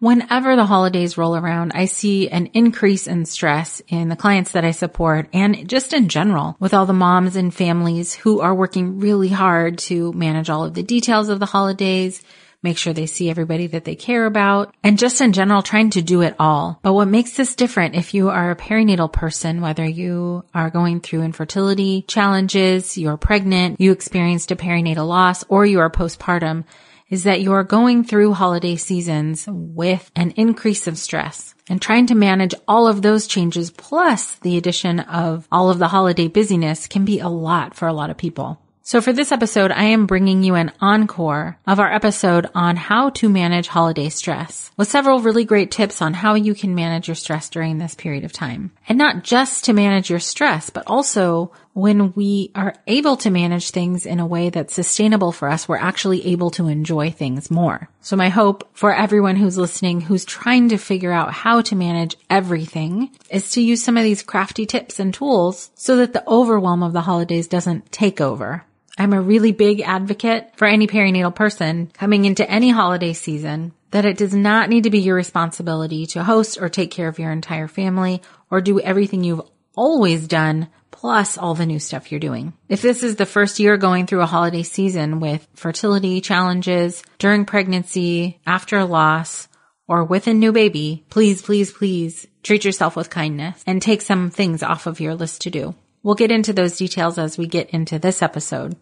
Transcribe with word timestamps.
Whenever 0.00 0.54
the 0.54 0.64
holidays 0.64 1.18
roll 1.18 1.34
around, 1.34 1.72
I 1.74 1.86
see 1.86 2.28
an 2.28 2.50
increase 2.54 3.08
in 3.08 3.24
stress 3.24 3.82
in 3.88 4.08
the 4.08 4.14
clients 4.14 4.52
that 4.52 4.64
I 4.64 4.70
support 4.70 5.28
and 5.32 5.68
just 5.68 5.92
in 5.92 6.08
general 6.08 6.56
with 6.60 6.72
all 6.72 6.86
the 6.86 6.92
moms 6.92 7.34
and 7.34 7.52
families 7.52 8.14
who 8.14 8.40
are 8.40 8.54
working 8.54 9.00
really 9.00 9.28
hard 9.28 9.78
to 9.78 10.12
manage 10.12 10.50
all 10.50 10.64
of 10.64 10.74
the 10.74 10.84
details 10.84 11.28
of 11.28 11.40
the 11.40 11.46
holidays, 11.46 12.22
make 12.62 12.78
sure 12.78 12.92
they 12.92 13.06
see 13.06 13.28
everybody 13.28 13.66
that 13.66 13.84
they 13.84 13.96
care 13.96 14.24
about, 14.24 14.72
and 14.84 15.00
just 15.00 15.20
in 15.20 15.32
general 15.32 15.62
trying 15.62 15.90
to 15.90 16.00
do 16.00 16.22
it 16.22 16.36
all. 16.38 16.78
But 16.82 16.92
what 16.92 17.08
makes 17.08 17.32
this 17.32 17.56
different 17.56 17.96
if 17.96 18.14
you 18.14 18.30
are 18.30 18.52
a 18.52 18.56
perinatal 18.56 19.12
person, 19.12 19.60
whether 19.60 19.84
you 19.84 20.44
are 20.54 20.70
going 20.70 21.00
through 21.00 21.22
infertility 21.22 22.02
challenges, 22.02 22.96
you're 22.96 23.16
pregnant, 23.16 23.80
you 23.80 23.90
experienced 23.90 24.52
a 24.52 24.56
perinatal 24.56 25.08
loss, 25.08 25.42
or 25.48 25.66
you 25.66 25.80
are 25.80 25.90
postpartum, 25.90 26.66
is 27.10 27.24
that 27.24 27.40
you 27.40 27.52
are 27.52 27.64
going 27.64 28.04
through 28.04 28.32
holiday 28.32 28.76
seasons 28.76 29.46
with 29.48 30.10
an 30.14 30.32
increase 30.32 30.86
of 30.86 30.98
stress 30.98 31.54
and 31.68 31.80
trying 31.80 32.06
to 32.06 32.14
manage 32.14 32.54
all 32.66 32.86
of 32.86 33.02
those 33.02 33.26
changes 33.26 33.70
plus 33.70 34.36
the 34.36 34.56
addition 34.56 35.00
of 35.00 35.46
all 35.50 35.70
of 35.70 35.78
the 35.78 35.88
holiday 35.88 36.28
busyness 36.28 36.86
can 36.86 37.04
be 37.04 37.20
a 37.20 37.28
lot 37.28 37.74
for 37.74 37.88
a 37.88 37.92
lot 37.92 38.10
of 38.10 38.16
people. 38.16 38.60
So 38.88 39.02
for 39.02 39.12
this 39.12 39.32
episode, 39.32 39.70
I 39.70 39.84
am 39.84 40.06
bringing 40.06 40.42
you 40.42 40.54
an 40.54 40.72
encore 40.80 41.58
of 41.66 41.78
our 41.78 41.92
episode 41.92 42.48
on 42.54 42.76
how 42.76 43.10
to 43.10 43.28
manage 43.28 43.68
holiday 43.68 44.08
stress 44.08 44.70
with 44.78 44.88
several 44.88 45.20
really 45.20 45.44
great 45.44 45.70
tips 45.70 46.00
on 46.00 46.14
how 46.14 46.36
you 46.36 46.54
can 46.54 46.74
manage 46.74 47.06
your 47.06 47.14
stress 47.14 47.50
during 47.50 47.76
this 47.76 47.94
period 47.94 48.24
of 48.24 48.32
time. 48.32 48.72
And 48.88 48.96
not 48.96 49.24
just 49.24 49.64
to 49.64 49.74
manage 49.74 50.08
your 50.08 50.20
stress, 50.20 50.70
but 50.70 50.84
also 50.86 51.52
when 51.78 52.12
we 52.14 52.50
are 52.56 52.74
able 52.88 53.16
to 53.18 53.30
manage 53.30 53.70
things 53.70 54.04
in 54.04 54.18
a 54.18 54.26
way 54.26 54.50
that's 54.50 54.74
sustainable 54.74 55.30
for 55.30 55.48
us, 55.48 55.68
we're 55.68 55.76
actually 55.76 56.26
able 56.26 56.50
to 56.50 56.66
enjoy 56.66 57.10
things 57.10 57.52
more. 57.52 57.88
So 58.00 58.16
my 58.16 58.30
hope 58.30 58.68
for 58.72 58.92
everyone 58.92 59.36
who's 59.36 59.56
listening, 59.56 60.00
who's 60.00 60.24
trying 60.24 60.70
to 60.70 60.76
figure 60.76 61.12
out 61.12 61.32
how 61.32 61.60
to 61.62 61.76
manage 61.76 62.16
everything 62.28 63.10
is 63.30 63.50
to 63.52 63.62
use 63.62 63.82
some 63.82 63.96
of 63.96 64.02
these 64.02 64.24
crafty 64.24 64.66
tips 64.66 64.98
and 64.98 65.14
tools 65.14 65.70
so 65.76 65.96
that 65.96 66.12
the 66.12 66.28
overwhelm 66.28 66.82
of 66.82 66.92
the 66.92 67.02
holidays 67.02 67.46
doesn't 67.46 67.92
take 67.92 68.20
over. 68.20 68.64
I'm 68.98 69.12
a 69.12 69.20
really 69.20 69.52
big 69.52 69.80
advocate 69.80 70.50
for 70.56 70.66
any 70.66 70.88
perinatal 70.88 71.36
person 71.36 71.92
coming 71.94 72.24
into 72.24 72.50
any 72.50 72.70
holiday 72.70 73.12
season 73.12 73.72
that 73.92 74.04
it 74.04 74.18
does 74.18 74.34
not 74.34 74.68
need 74.68 74.82
to 74.82 74.90
be 74.90 74.98
your 74.98 75.14
responsibility 75.14 76.06
to 76.06 76.24
host 76.24 76.58
or 76.60 76.68
take 76.68 76.90
care 76.90 77.06
of 77.06 77.20
your 77.20 77.30
entire 77.30 77.68
family 77.68 78.20
or 78.50 78.60
do 78.60 78.80
everything 78.80 79.22
you've 79.22 79.48
always 79.76 80.26
done 80.26 80.66
plus 80.98 81.38
all 81.38 81.54
the 81.54 81.64
new 81.64 81.78
stuff 81.78 82.10
you're 82.10 82.18
doing. 82.18 82.52
If 82.68 82.82
this 82.82 83.04
is 83.04 83.14
the 83.14 83.26
first 83.26 83.60
year 83.60 83.76
going 83.76 84.06
through 84.06 84.22
a 84.22 84.26
holiday 84.26 84.64
season 84.64 85.20
with 85.20 85.46
fertility 85.54 86.20
challenges 86.20 87.04
during 87.18 87.44
pregnancy, 87.44 88.40
after 88.44 88.76
a 88.78 88.84
loss, 88.84 89.46
or 89.86 90.02
with 90.02 90.26
a 90.26 90.34
new 90.34 90.50
baby, 90.50 91.04
please, 91.08 91.40
please, 91.40 91.70
please 91.70 92.26
treat 92.42 92.64
yourself 92.64 92.96
with 92.96 93.10
kindness 93.10 93.62
and 93.64 93.80
take 93.80 94.02
some 94.02 94.30
things 94.30 94.64
off 94.64 94.86
of 94.86 94.98
your 94.98 95.14
list 95.14 95.42
to 95.42 95.50
do. 95.50 95.74
We'll 96.02 96.16
get 96.16 96.32
into 96.32 96.52
those 96.52 96.76
details 96.76 97.16
as 97.16 97.38
we 97.38 97.46
get 97.46 97.70
into 97.70 98.00
this 98.00 98.20
episode. 98.20 98.76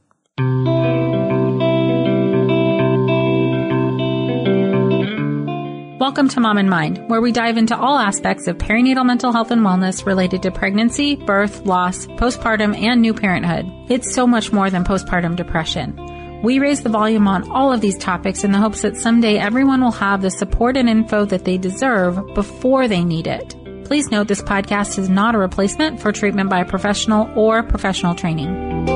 Welcome 6.07 6.29
to 6.29 6.41
Mom 6.41 6.57
and 6.57 6.71
Mind, 6.71 7.09
where 7.09 7.21
we 7.21 7.33
dive 7.33 7.57
into 7.57 7.77
all 7.77 7.99
aspects 7.99 8.47
of 8.47 8.59
perinatal 8.59 9.05
mental 9.05 9.33
health 9.33 9.51
and 9.51 9.63
wellness 9.63 10.07
related 10.07 10.41
to 10.45 10.53
pregnancy, 10.53 11.17
birth, 11.17 11.67
loss, 11.67 12.07
postpartum, 12.07 12.81
and 12.81 13.03
new 13.03 13.13
parenthood. 13.13 13.67
It's 13.91 14.15
so 14.15 14.25
much 14.25 14.53
more 14.53 14.71
than 14.71 14.85
postpartum 14.85 15.35
depression. 15.35 16.41
We 16.45 16.61
raise 16.61 16.85
the 16.85 16.91
volume 16.91 17.27
on 17.27 17.51
all 17.51 17.73
of 17.73 17.81
these 17.81 17.99
topics 17.99 18.45
in 18.45 18.53
the 18.53 18.59
hopes 18.61 18.83
that 18.83 18.97
someday 18.97 19.37
everyone 19.37 19.81
will 19.81 19.91
have 19.91 20.23
the 20.23 20.31
support 20.31 20.77
and 20.77 20.89
info 20.89 21.25
that 21.25 21.45
they 21.45 21.59
deserve 21.59 22.35
before 22.35 22.87
they 22.87 23.03
need 23.03 23.27
it. 23.27 23.57
Please 23.85 24.09
note 24.09 24.29
this 24.29 24.43
podcast 24.43 25.01
is 25.01 25.09
not 25.09 25.35
a 25.35 25.39
replacement 25.39 26.01
for 26.01 26.13
treatment 26.13 26.49
by 26.49 26.61
a 26.61 26.65
professional 26.65 27.29
or 27.35 27.65
professional 27.65 28.15
training. 28.15 28.87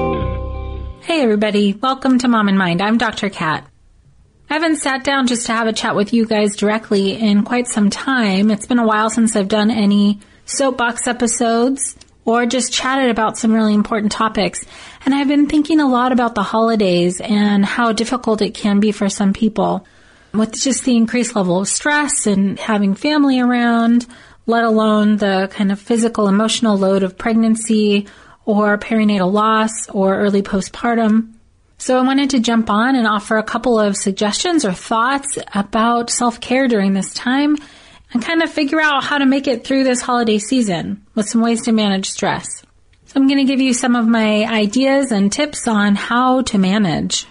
Hey 1.00 1.22
everybody, 1.22 1.72
welcome 1.72 2.20
to 2.20 2.28
Mom 2.28 2.47
and 2.47 2.56
Mind. 2.56 2.81
I'm 2.81 2.99
Dr. 2.99 3.31
Kat. 3.31 3.69
I 4.50 4.55
haven't 4.55 4.78
sat 4.78 5.05
down 5.05 5.28
just 5.28 5.47
to 5.47 5.53
have 5.53 5.69
a 5.69 5.72
chat 5.72 5.94
with 5.94 6.12
you 6.12 6.27
guys 6.27 6.56
directly 6.56 7.12
in 7.12 7.44
quite 7.44 7.69
some 7.69 7.88
time. 7.88 8.50
It's 8.50 8.66
been 8.66 8.81
a 8.81 8.87
while 8.87 9.09
since 9.09 9.37
I've 9.37 9.47
done 9.47 9.71
any 9.71 10.19
soapbox 10.44 11.06
episodes 11.06 11.94
or 12.25 12.47
just 12.47 12.72
chatted 12.72 13.11
about 13.11 13.38
some 13.38 13.53
really 13.53 13.75
important 13.75 14.11
topics. 14.11 14.65
And 15.06 15.15
I've 15.15 15.28
been 15.28 15.47
thinking 15.47 15.78
a 15.78 15.88
lot 15.88 16.11
about 16.11 16.34
the 16.34 16.43
holidays 16.43 17.21
and 17.21 17.65
how 17.65 17.93
difficult 17.93 18.43
it 18.43 18.55
can 18.55 18.81
be 18.81 18.91
for 18.91 19.09
some 19.09 19.33
people 19.33 19.87
with 20.34 20.61
just 20.61 20.84
the 20.84 20.97
increased 20.97 21.37
level 21.37 21.61
of 21.61 21.69
stress 21.69 22.27
and 22.27 22.59
having 22.59 22.97
family 22.97 23.38
around, 23.38 24.05
let 24.47 24.65
alone 24.65 25.19
the 25.19 25.49
kind 25.53 25.71
of 25.71 25.78
physical, 25.78 26.27
emotional 26.27 26.77
load 26.77 27.05
of 27.05 27.17
pregnancy 27.17 28.09
or 28.47 28.77
perinatal 28.78 29.32
loss 29.32 29.88
or 29.91 30.19
early 30.19 30.43
postpartum. 30.43 31.34
So 31.81 31.99
I 31.99 32.03
wanted 32.03 32.29
to 32.31 32.41
jump 32.41 32.69
on 32.69 32.95
and 32.95 33.07
offer 33.07 33.39
a 33.39 33.43
couple 33.43 33.81
of 33.81 33.97
suggestions 33.97 34.67
or 34.67 34.73
thoughts 34.75 35.39
about 35.55 36.11
self-care 36.11 36.69
during 36.69 36.93
this 36.93 37.15
time 37.15 37.57
and 38.13 38.23
kind 38.23 38.43
of 38.43 38.53
figure 38.53 38.83
out 38.83 39.03
how 39.03 39.17
to 39.17 39.25
make 39.25 39.49
it 39.49 39.65
through 39.65 39.85
this 39.85 40.03
holiday 40.03 40.39
season 40.39 41.07
with 41.15 41.27
some 41.27 41.41
ways 41.41 41.63
to 41.63 41.73
manage 41.73 42.11
stress. 42.11 42.63
So 43.07 43.13
I'm 43.17 43.29
going 43.29 43.39
to 43.39 43.51
give 43.51 43.63
you 43.63 43.73
some 43.73 43.97
of 43.97 44.07
my 44.07 44.45
ideas 44.45 45.11
and 45.11 45.33
tips 45.33 45.67
on 45.67 45.95
how 45.95 46.43
to 46.43 46.59
manage. 46.59 47.27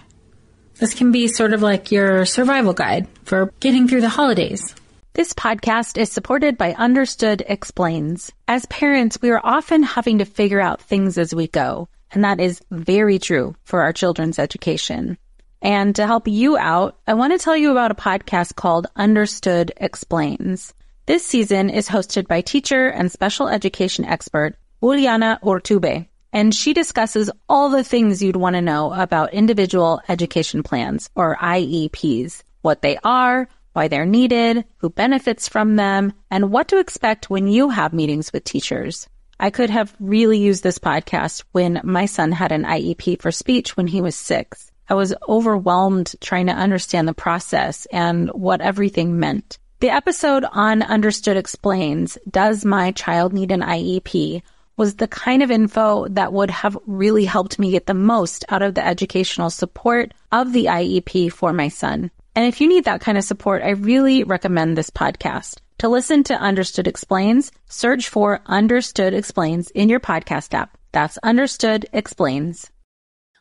This 0.80 0.94
can 0.94 1.12
be 1.12 1.28
sort 1.28 1.52
of 1.52 1.62
like 1.62 1.92
your 1.92 2.26
survival 2.26 2.72
guide 2.72 3.06
for 3.22 3.52
getting 3.60 3.86
through 3.86 4.00
the 4.00 4.08
holidays. 4.08 4.74
This 5.12 5.32
podcast 5.32 5.96
is 5.96 6.10
supported 6.10 6.58
by 6.58 6.72
Understood 6.72 7.44
Explains. 7.46 8.32
As 8.48 8.66
parents, 8.66 9.22
we 9.22 9.30
are 9.30 9.40
often 9.44 9.84
having 9.84 10.18
to 10.18 10.24
figure 10.24 10.60
out 10.60 10.82
things 10.82 11.18
as 11.18 11.32
we 11.32 11.46
go, 11.46 11.88
and 12.12 12.24
that 12.24 12.40
is 12.40 12.60
very 12.70 13.18
true 13.18 13.54
for 13.64 13.82
our 13.82 13.92
children's 13.92 14.38
education. 14.38 15.18
And 15.62 15.94
to 15.96 16.06
help 16.06 16.26
you 16.26 16.56
out, 16.56 16.98
I 17.06 17.14
want 17.14 17.32
to 17.32 17.38
tell 17.38 17.56
you 17.56 17.70
about 17.70 17.90
a 17.90 17.94
podcast 17.94 18.54
called 18.54 18.86
Understood 18.96 19.72
Explains. 19.76 20.72
This 21.06 21.26
season 21.26 21.68
is 21.68 21.88
hosted 21.88 22.26
by 22.28 22.40
teacher 22.40 22.88
and 22.88 23.12
special 23.12 23.48
education 23.48 24.04
expert 24.04 24.56
Juliana 24.82 25.38
Urtubey, 25.42 26.08
and 26.32 26.54
she 26.54 26.72
discusses 26.72 27.30
all 27.48 27.68
the 27.68 27.84
things 27.84 28.22
you'd 28.22 28.36
want 28.36 28.54
to 28.54 28.62
know 28.62 28.94
about 28.94 29.34
individual 29.34 30.00
education 30.08 30.62
plans 30.62 31.10
or 31.14 31.36
IEPs, 31.36 32.42
what 32.62 32.80
they 32.80 32.96
are, 33.04 33.46
why 33.74 33.88
they're 33.88 34.06
needed, 34.06 34.64
who 34.78 34.88
benefits 34.88 35.46
from 35.48 35.76
them, 35.76 36.14
and 36.30 36.50
what 36.50 36.68
to 36.68 36.78
expect 36.78 37.28
when 37.28 37.48
you 37.48 37.68
have 37.68 37.92
meetings 37.92 38.32
with 38.32 38.44
teachers. 38.44 39.08
I 39.42 39.48
could 39.48 39.70
have 39.70 39.96
really 40.00 40.38
used 40.38 40.62
this 40.62 40.78
podcast 40.78 41.44
when 41.52 41.80
my 41.82 42.04
son 42.04 42.30
had 42.30 42.52
an 42.52 42.64
IEP 42.64 43.22
for 43.22 43.32
speech 43.32 43.74
when 43.74 43.86
he 43.86 44.02
was 44.02 44.14
six. 44.14 44.70
I 44.86 44.94
was 44.94 45.14
overwhelmed 45.26 46.14
trying 46.20 46.46
to 46.48 46.52
understand 46.52 47.08
the 47.08 47.14
process 47.14 47.86
and 47.90 48.28
what 48.30 48.60
everything 48.60 49.18
meant. 49.18 49.58
The 49.78 49.88
episode 49.88 50.44
on 50.52 50.82
Understood 50.82 51.38
Explains, 51.38 52.18
Does 52.30 52.66
My 52.66 52.92
Child 52.92 53.32
Need 53.32 53.50
an 53.50 53.62
IEP? 53.62 54.42
was 54.76 54.96
the 54.96 55.08
kind 55.08 55.42
of 55.42 55.50
info 55.50 56.06
that 56.08 56.32
would 56.34 56.50
have 56.50 56.76
really 56.86 57.24
helped 57.24 57.58
me 57.58 57.70
get 57.70 57.86
the 57.86 57.94
most 57.94 58.44
out 58.50 58.62
of 58.62 58.74
the 58.74 58.86
educational 58.86 59.50
support 59.50 60.12
of 60.32 60.52
the 60.52 60.66
IEP 60.66 61.32
for 61.32 61.52
my 61.52 61.68
son. 61.68 62.10
And 62.34 62.46
if 62.46 62.60
you 62.60 62.68
need 62.68 62.84
that 62.84 63.00
kind 63.00 63.18
of 63.18 63.24
support, 63.24 63.62
I 63.62 63.70
really 63.70 64.24
recommend 64.24 64.76
this 64.76 64.90
podcast. 64.90 65.58
To 65.80 65.88
listen 65.88 66.24
to 66.24 66.34
Understood 66.34 66.86
Explains, 66.86 67.52
search 67.66 68.10
for 68.10 68.42
Understood 68.44 69.14
Explains 69.14 69.70
in 69.70 69.88
your 69.88 69.98
podcast 69.98 70.52
app. 70.52 70.76
That's 70.92 71.16
Understood 71.22 71.86
Explains. 71.94 72.70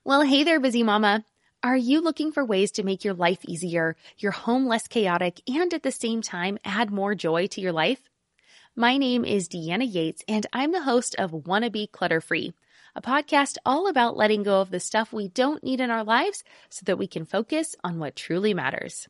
Well, 0.05 0.21
hey 0.21 0.45
there, 0.45 0.61
busy 0.61 0.81
mama. 0.81 1.25
Are 1.63 1.75
you 1.75 1.99
looking 1.99 2.31
for 2.31 2.45
ways 2.45 2.71
to 2.71 2.83
make 2.83 3.03
your 3.03 3.13
life 3.13 3.39
easier, 3.43 3.97
your 4.19 4.31
home 4.31 4.67
less 4.67 4.87
chaotic, 4.87 5.41
and 5.49 5.73
at 5.73 5.83
the 5.83 5.91
same 5.91 6.21
time 6.21 6.57
add 6.63 6.91
more 6.91 7.13
joy 7.13 7.47
to 7.47 7.59
your 7.59 7.73
life? 7.73 7.99
My 8.73 8.95
name 8.95 9.25
is 9.25 9.49
Deanna 9.49 9.93
Yates, 9.93 10.23
and 10.25 10.45
I'm 10.53 10.71
the 10.71 10.83
host 10.83 11.15
of 11.19 11.45
Wanna 11.45 11.69
Be 11.69 11.87
Clutter 11.87 12.21
Free, 12.21 12.53
a 12.95 13.01
podcast 13.01 13.57
all 13.65 13.89
about 13.89 14.15
letting 14.15 14.43
go 14.43 14.61
of 14.61 14.71
the 14.71 14.79
stuff 14.79 15.11
we 15.11 15.27
don't 15.27 15.61
need 15.61 15.81
in 15.81 15.91
our 15.91 16.05
lives 16.05 16.45
so 16.69 16.83
that 16.85 16.97
we 16.97 17.05
can 17.05 17.25
focus 17.25 17.75
on 17.83 17.99
what 17.99 18.15
truly 18.15 18.53
matters. 18.53 19.09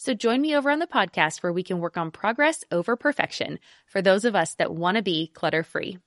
So 0.00 0.14
join 0.14 0.40
me 0.40 0.56
over 0.56 0.70
on 0.70 0.78
the 0.78 0.86
podcast 0.86 1.42
where 1.42 1.52
we 1.52 1.62
can 1.62 1.78
work 1.78 1.98
on 1.98 2.10
progress 2.10 2.64
over 2.72 2.96
perfection 2.96 3.58
for 3.84 4.00
those 4.00 4.24
of 4.24 4.34
us 4.34 4.54
that 4.54 4.74
want 4.74 4.96
to 4.96 5.02
be 5.02 5.30
clutter 5.34 5.62
free. 5.62 5.98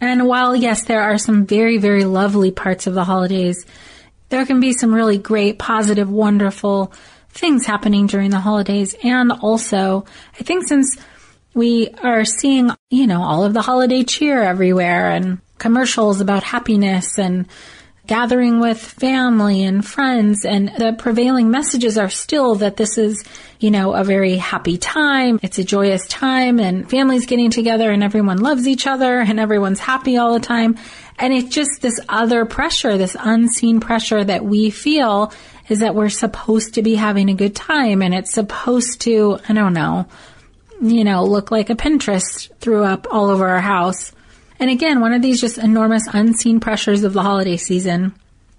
And 0.00 0.26
while, 0.26 0.56
yes, 0.56 0.86
there 0.86 1.02
are 1.02 1.18
some 1.18 1.44
very, 1.44 1.76
very 1.76 2.04
lovely 2.06 2.50
parts 2.50 2.86
of 2.86 2.94
the 2.94 3.04
holidays, 3.04 3.66
there 4.30 4.46
can 4.46 4.60
be 4.60 4.72
some 4.72 4.94
really 4.94 5.18
great, 5.18 5.58
positive, 5.58 6.08
wonderful 6.08 6.94
things 7.28 7.66
happening 7.66 8.06
during 8.06 8.30
the 8.30 8.40
holidays. 8.40 8.96
And 9.04 9.30
also, 9.30 10.06
I 10.38 10.42
think 10.42 10.66
since 10.66 10.96
we 11.52 11.90
are 12.02 12.24
seeing, 12.24 12.70
you 12.88 13.06
know, 13.06 13.22
all 13.22 13.44
of 13.44 13.52
the 13.52 13.60
holiday 13.60 14.04
cheer 14.04 14.42
everywhere 14.42 15.10
and 15.10 15.42
commercials 15.58 16.22
about 16.22 16.44
happiness 16.44 17.18
and 17.18 17.46
gathering 18.06 18.60
with 18.60 18.80
family 18.80 19.62
and 19.62 19.86
friends 19.86 20.44
and 20.44 20.68
the 20.78 20.94
prevailing 20.98 21.50
messages 21.50 21.96
are 21.96 22.08
still 22.08 22.56
that 22.56 22.76
this 22.76 22.98
is, 22.98 23.24
you 23.58 23.70
know, 23.70 23.92
a 23.94 24.04
very 24.04 24.36
happy 24.36 24.78
time. 24.78 25.38
It's 25.42 25.58
a 25.58 25.64
joyous 25.64 26.06
time 26.08 26.58
and 26.58 26.88
families 26.90 27.26
getting 27.26 27.50
together 27.50 27.90
and 27.90 28.02
everyone 28.02 28.38
loves 28.38 28.66
each 28.66 28.86
other 28.86 29.20
and 29.20 29.38
everyone's 29.38 29.80
happy 29.80 30.16
all 30.16 30.34
the 30.34 30.40
time. 30.40 30.76
And 31.18 31.32
it's 31.32 31.54
just 31.54 31.82
this 31.82 32.00
other 32.08 32.46
pressure, 32.46 32.96
this 32.96 33.16
unseen 33.18 33.80
pressure 33.80 34.24
that 34.24 34.44
we 34.44 34.70
feel 34.70 35.32
is 35.68 35.80
that 35.80 35.94
we're 35.94 36.08
supposed 36.08 36.74
to 36.74 36.82
be 36.82 36.96
having 36.96 37.30
a 37.30 37.34
good 37.34 37.54
time 37.54 38.02
and 38.02 38.14
it's 38.14 38.32
supposed 38.32 39.02
to, 39.02 39.38
I 39.48 39.52
don't 39.52 39.74
know, 39.74 40.06
you 40.80 41.04
know, 41.04 41.24
look 41.24 41.50
like 41.50 41.70
a 41.70 41.74
Pinterest 41.74 42.50
threw 42.58 42.82
up 42.82 43.06
all 43.10 43.30
over 43.30 43.48
our 43.48 43.60
house. 43.60 44.12
And 44.60 44.70
again, 44.70 45.00
one 45.00 45.14
of 45.14 45.22
these 45.22 45.40
just 45.40 45.58
enormous 45.58 46.06
unseen 46.12 46.60
pressures 46.60 47.02
of 47.02 47.14
the 47.14 47.22
holiday 47.22 47.56
season, 47.56 48.14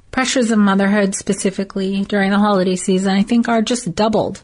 pressures 0.09 0.51
of 0.51 0.57
motherhood 0.57 1.15
specifically 1.15 2.03
during 2.06 2.31
the 2.31 2.39
holiday 2.39 2.75
season, 2.75 3.13
I 3.13 3.21
think 3.24 3.48
are 3.48 3.62
just 3.62 3.95
doubled. 3.95 4.44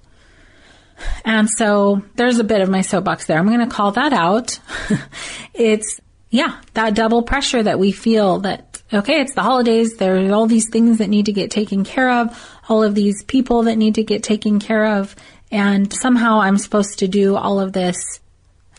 And 1.25 1.49
so 1.49 2.03
there's 2.15 2.39
a 2.39 2.43
bit 2.43 2.61
of 2.61 2.69
my 2.69 2.81
soapbox 2.81 3.25
there. 3.25 3.37
I'm 3.37 3.47
going 3.47 3.59
to 3.59 3.67
call 3.67 3.91
that 3.93 4.13
out. 4.13 4.59
it's, 5.53 5.99
yeah, 6.29 6.61
that 6.75 6.93
double 6.93 7.23
pressure 7.23 7.63
that 7.63 7.79
we 7.79 7.91
feel 7.91 8.39
that, 8.41 8.81
okay, 8.93 9.19
it's 9.19 9.33
the 9.33 9.43
holidays. 9.43 9.97
There's 9.97 10.31
all 10.31 10.45
these 10.45 10.69
things 10.69 10.99
that 10.99 11.09
need 11.09 11.25
to 11.25 11.33
get 11.33 11.51
taken 11.51 11.83
care 11.83 12.09
of 12.09 12.57
all 12.69 12.83
of 12.83 12.95
these 12.95 13.23
people 13.23 13.63
that 13.63 13.77
need 13.77 13.95
to 13.95 14.03
get 14.03 14.23
taken 14.23 14.59
care 14.59 14.85
of. 14.85 15.15
And 15.51 15.91
somehow 15.91 16.39
I'm 16.39 16.57
supposed 16.57 16.99
to 16.99 17.07
do 17.07 17.35
all 17.35 17.59
of 17.59 17.73
this. 17.73 18.19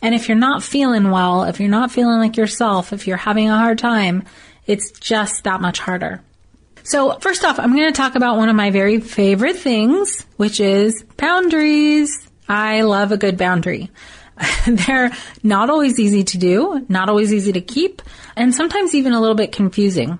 And 0.00 0.14
if 0.14 0.28
you're 0.28 0.38
not 0.38 0.62
feeling 0.62 1.10
well, 1.10 1.44
if 1.44 1.60
you're 1.60 1.68
not 1.68 1.90
feeling 1.90 2.18
like 2.18 2.36
yourself, 2.36 2.92
if 2.92 3.06
you're 3.06 3.16
having 3.16 3.48
a 3.48 3.56
hard 3.56 3.78
time, 3.78 4.24
it's 4.66 4.92
just 4.92 5.44
that 5.44 5.60
much 5.60 5.78
harder. 5.80 6.22
So 6.84 7.18
first 7.18 7.44
off, 7.44 7.58
I'm 7.58 7.74
going 7.74 7.92
to 7.92 7.96
talk 7.96 8.14
about 8.14 8.36
one 8.36 8.48
of 8.48 8.56
my 8.56 8.70
very 8.70 9.00
favorite 9.00 9.56
things, 9.56 10.24
which 10.36 10.60
is 10.60 11.04
boundaries. 11.16 12.28
I 12.48 12.82
love 12.82 13.12
a 13.12 13.16
good 13.16 13.36
boundary. 13.36 13.90
They're 14.66 15.10
not 15.42 15.68
always 15.68 15.98
easy 15.98 16.24
to 16.24 16.38
do, 16.38 16.86
not 16.88 17.08
always 17.08 17.32
easy 17.32 17.52
to 17.52 17.60
keep, 17.60 18.02
and 18.36 18.54
sometimes 18.54 18.94
even 18.94 19.12
a 19.12 19.20
little 19.20 19.34
bit 19.34 19.52
confusing. 19.52 20.18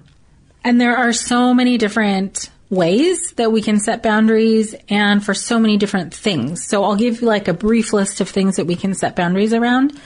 And 0.65 0.81
there 0.81 0.97
are 0.97 1.13
so 1.13 1.55
many 1.55 1.79
different 1.79 2.51
ways 2.71 3.33
that 3.33 3.51
we 3.51 3.63
can 3.63 3.81
set 3.81 4.03
boundaries 4.03 4.75
and 4.89 5.25
for 5.25 5.35
so 5.35 5.59
many 5.59 5.77
different 5.77 6.15
things. 6.15 6.67
So 6.67 6.85
I'll 6.85 6.97
give 6.97 7.21
you 7.21 7.27
like 7.27 7.49
a 7.49 7.55
brief 7.55 7.93
list 7.93 8.21
of 8.21 8.29
things 8.29 8.57
that 8.57 8.67
we 8.67 8.77
can 8.77 8.95
set 8.95 9.17
boundaries 9.17 9.55
around. 9.55 9.99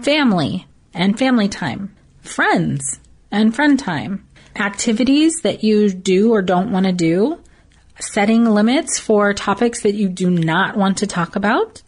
Family 0.00 0.66
and 0.92 1.18
family 1.18 1.48
time, 1.48 1.94
friends 2.20 2.98
and 3.30 3.54
friend 3.54 3.78
time, 3.78 4.26
activities 4.56 5.34
that 5.42 5.62
you 5.62 5.90
do 5.90 6.32
or 6.32 6.42
don't 6.42 6.72
want 6.72 6.86
to 6.86 6.92
do, 6.92 7.38
setting 8.00 8.44
limits 8.44 8.98
for 8.98 9.32
topics 9.32 9.82
that 9.82 9.94
you 9.94 10.08
do 10.08 10.30
not 10.30 10.76
want 10.76 10.98
to 10.98 11.06
talk 11.06 11.36
about, 11.36 11.82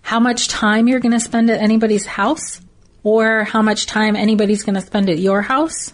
how 0.00 0.20
much 0.20 0.48
time 0.48 0.88
you're 0.88 1.00
going 1.00 1.12
to 1.12 1.20
spend 1.20 1.50
at 1.50 1.60
anybody's 1.60 2.06
house, 2.06 2.60
or 3.02 3.44
how 3.44 3.62
much 3.62 3.86
time 3.86 4.16
anybody's 4.16 4.62
going 4.62 4.74
to 4.74 4.80
spend 4.80 5.10
at 5.10 5.18
your 5.18 5.42
house, 5.42 5.92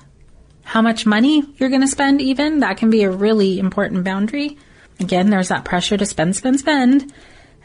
how 0.62 0.82
much 0.82 1.06
money 1.06 1.44
you're 1.56 1.68
going 1.68 1.80
to 1.82 1.88
spend 1.88 2.20
even. 2.20 2.60
That 2.60 2.76
can 2.76 2.90
be 2.90 3.02
a 3.02 3.10
really 3.10 3.58
important 3.58 4.04
boundary. 4.04 4.58
Again, 5.00 5.30
there's 5.30 5.48
that 5.48 5.64
pressure 5.64 5.96
to 5.96 6.06
spend, 6.06 6.36
spend, 6.36 6.60
spend, 6.60 7.12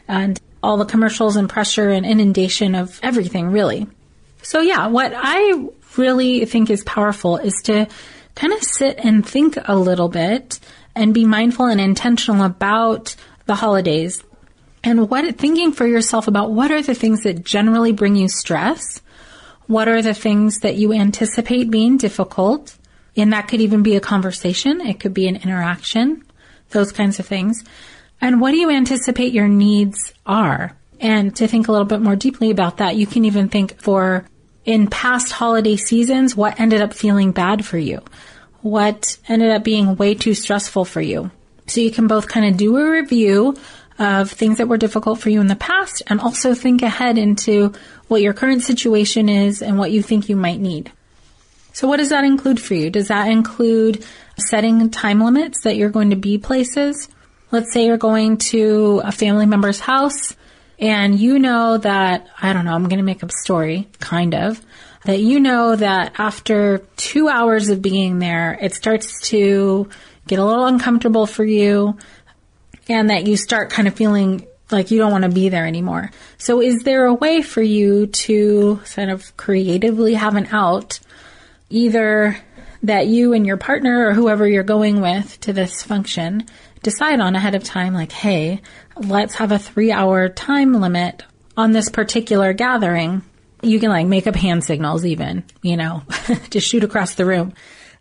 and 0.08 0.40
all 0.62 0.76
the 0.76 0.84
commercials 0.84 1.36
and 1.36 1.48
pressure 1.48 1.90
and 1.90 2.04
inundation 2.04 2.74
of 2.74 2.98
everything, 3.02 3.50
really. 3.50 3.86
So 4.42 4.60
yeah, 4.60 4.86
what 4.88 5.12
I 5.14 5.68
really 5.96 6.44
think 6.44 6.70
is 6.70 6.82
powerful 6.84 7.36
is 7.36 7.54
to 7.64 7.86
kind 8.34 8.52
of 8.52 8.62
sit 8.62 8.98
and 8.98 9.26
think 9.26 9.56
a 9.64 9.76
little 9.76 10.08
bit 10.08 10.58
and 10.94 11.14
be 11.14 11.24
mindful 11.24 11.66
and 11.66 11.80
intentional 11.80 12.44
about 12.44 13.14
the 13.46 13.54
holidays 13.54 14.22
and 14.84 15.10
what 15.10 15.36
thinking 15.36 15.72
for 15.72 15.86
yourself 15.86 16.28
about 16.28 16.52
what 16.52 16.70
are 16.70 16.82
the 16.82 16.94
things 16.94 17.22
that 17.22 17.44
generally 17.44 17.92
bring 17.92 18.16
you 18.16 18.28
stress? 18.28 19.02
What 19.66 19.88
are 19.88 20.00
the 20.00 20.14
things 20.14 20.60
that 20.60 20.76
you 20.76 20.92
anticipate 20.92 21.70
being 21.70 21.98
difficult? 21.98 22.77
And 23.16 23.32
that 23.32 23.48
could 23.48 23.60
even 23.60 23.82
be 23.82 23.96
a 23.96 24.00
conversation. 24.00 24.80
It 24.80 25.00
could 25.00 25.14
be 25.14 25.26
an 25.28 25.36
interaction, 25.36 26.24
those 26.70 26.92
kinds 26.92 27.18
of 27.18 27.26
things. 27.26 27.64
And 28.20 28.40
what 28.40 28.52
do 28.52 28.58
you 28.58 28.70
anticipate 28.70 29.32
your 29.32 29.48
needs 29.48 30.12
are? 30.26 30.76
And 31.00 31.34
to 31.36 31.46
think 31.46 31.68
a 31.68 31.72
little 31.72 31.86
bit 31.86 32.00
more 32.00 32.16
deeply 32.16 32.50
about 32.50 32.78
that, 32.78 32.96
you 32.96 33.06
can 33.06 33.24
even 33.24 33.48
think 33.48 33.80
for 33.80 34.24
in 34.64 34.88
past 34.88 35.32
holiday 35.32 35.76
seasons, 35.76 36.36
what 36.36 36.60
ended 36.60 36.82
up 36.82 36.92
feeling 36.92 37.32
bad 37.32 37.64
for 37.64 37.78
you? 37.78 38.02
What 38.60 39.16
ended 39.28 39.50
up 39.50 39.64
being 39.64 39.96
way 39.96 40.14
too 40.14 40.34
stressful 40.34 40.84
for 40.84 41.00
you? 41.00 41.30
So 41.66 41.80
you 41.80 41.90
can 41.90 42.06
both 42.06 42.28
kind 42.28 42.46
of 42.46 42.56
do 42.56 42.76
a 42.76 42.90
review 42.90 43.56
of 43.98 44.30
things 44.30 44.58
that 44.58 44.68
were 44.68 44.76
difficult 44.76 45.20
for 45.20 45.30
you 45.30 45.40
in 45.40 45.46
the 45.46 45.56
past 45.56 46.02
and 46.06 46.20
also 46.20 46.54
think 46.54 46.82
ahead 46.82 47.18
into 47.18 47.72
what 48.08 48.22
your 48.22 48.32
current 48.32 48.62
situation 48.62 49.28
is 49.28 49.62
and 49.62 49.78
what 49.78 49.90
you 49.90 50.02
think 50.02 50.28
you 50.28 50.36
might 50.36 50.60
need. 50.60 50.92
So 51.78 51.86
what 51.86 51.98
does 51.98 52.08
that 52.08 52.24
include 52.24 52.60
for 52.60 52.74
you? 52.74 52.90
Does 52.90 53.06
that 53.06 53.30
include 53.30 54.04
setting 54.36 54.90
time 54.90 55.22
limits 55.22 55.62
that 55.62 55.76
you're 55.76 55.90
going 55.90 56.10
to 56.10 56.16
be 56.16 56.36
places? 56.36 57.08
Let's 57.52 57.72
say 57.72 57.86
you're 57.86 57.96
going 57.96 58.38
to 58.50 59.00
a 59.04 59.12
family 59.12 59.46
member's 59.46 59.78
house 59.78 60.34
and 60.80 61.16
you 61.16 61.38
know 61.38 61.78
that, 61.78 62.26
I 62.42 62.52
don't 62.52 62.64
know, 62.64 62.72
I'm 62.74 62.88
going 62.88 62.98
to 62.98 63.04
make 63.04 63.22
up 63.22 63.30
a 63.30 63.44
story, 63.44 63.86
kind 64.00 64.34
of, 64.34 64.60
that 65.04 65.20
you 65.20 65.38
know 65.38 65.76
that 65.76 66.14
after 66.18 66.78
two 66.96 67.28
hours 67.28 67.68
of 67.68 67.80
being 67.80 68.18
there, 68.18 68.58
it 68.60 68.74
starts 68.74 69.28
to 69.28 69.88
get 70.26 70.40
a 70.40 70.44
little 70.44 70.66
uncomfortable 70.66 71.26
for 71.26 71.44
you 71.44 71.96
and 72.88 73.10
that 73.10 73.28
you 73.28 73.36
start 73.36 73.70
kind 73.70 73.86
of 73.86 73.94
feeling 73.94 74.44
like 74.72 74.90
you 74.90 74.98
don't 74.98 75.12
want 75.12 75.22
to 75.22 75.30
be 75.30 75.48
there 75.48 75.64
anymore. 75.64 76.10
So 76.38 76.60
is 76.60 76.82
there 76.82 77.04
a 77.04 77.14
way 77.14 77.40
for 77.40 77.62
you 77.62 78.08
to 78.08 78.80
kind 78.96 79.12
of 79.12 79.36
creatively 79.36 80.14
have 80.14 80.34
an 80.34 80.48
out 80.50 80.98
either 81.70 82.36
that 82.82 83.06
you 83.06 83.32
and 83.32 83.46
your 83.46 83.56
partner 83.56 84.08
or 84.08 84.14
whoever 84.14 84.46
you're 84.46 84.62
going 84.62 85.00
with 85.00 85.40
to 85.40 85.52
this 85.52 85.82
function 85.82 86.46
decide 86.82 87.20
on 87.20 87.34
ahead 87.34 87.54
of 87.54 87.64
time, 87.64 87.94
like, 87.94 88.12
hey, 88.12 88.60
let's 88.96 89.34
have 89.34 89.52
a 89.52 89.58
three 89.58 89.90
hour 89.90 90.28
time 90.28 90.74
limit 90.74 91.24
on 91.56 91.72
this 91.72 91.88
particular 91.88 92.52
gathering, 92.52 93.22
you 93.62 93.80
can 93.80 93.90
like 93.90 94.06
make 94.06 94.26
up 94.26 94.36
hand 94.36 94.62
signals 94.62 95.04
even, 95.04 95.42
you 95.62 95.76
know, 95.76 96.02
to 96.50 96.60
shoot 96.60 96.84
across 96.84 97.14
the 97.14 97.26
room 97.26 97.52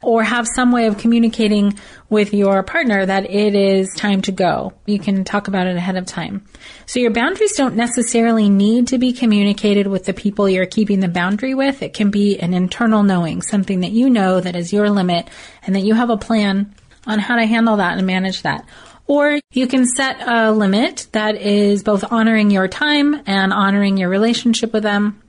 or 0.02 0.24
have 0.24 0.48
some 0.48 0.72
way 0.72 0.88
of 0.88 0.98
communicating 0.98 1.78
with 2.10 2.34
your 2.34 2.64
partner 2.64 3.06
that 3.06 3.30
it 3.30 3.56
is 3.56 3.94
time 3.96 4.22
to 4.22 4.32
go. 4.32 4.74
You 4.86 5.00
can 5.00 5.24
talk 5.24 5.48
about 5.48 5.68
it 5.68 5.76
ahead 5.76 5.98
of 5.98 6.06
time. 6.06 6.46
So 6.86 7.00
your 7.00 7.12
boundaries 7.12 7.54
don't 7.54 7.76
necessarily 7.76 8.50
need 8.50 8.88
to 8.88 8.98
be 8.98 9.12
communicated 9.12 9.88
with 9.88 10.06
the 10.06 10.14
people 10.14 10.48
you're 10.48 10.66
keeping 10.66 11.00
the 11.00 11.08
boundary 11.08 11.54
with. 11.56 11.82
It 11.82 11.94
can 11.94 12.12
be 12.12 12.40
an 12.40 12.54
internal 12.54 13.04
knowing, 13.04 13.42
something 13.42 13.82
that 13.82 13.92
you 13.92 14.10
know 14.10 14.40
that 14.40 14.56
is 14.56 14.72
your 14.72 14.90
limit 14.90 15.28
and 15.64 15.76
that 15.76 15.84
you 15.84 15.96
have 15.96 16.10
a 16.10 16.18
plan 16.18 16.74
on 17.06 17.20
how 17.20 17.36
to 17.36 17.46
handle 17.46 17.78
that 17.78 17.98
and 17.98 18.06
manage 18.06 18.44
that. 18.44 18.66
Or 19.08 19.40
you 19.52 19.68
can 19.68 19.86
set 19.86 20.28
a 20.28 20.52
limit 20.52 21.08
that 21.14 21.36
is 21.38 21.82
both 21.82 22.12
honoring 22.12 22.52
your 22.52 22.68
time 22.68 23.22
and 23.26 23.54
honoring 23.54 23.98
your 23.98 24.10
relationship 24.10 24.74
with 24.74 24.84
them 24.84 25.22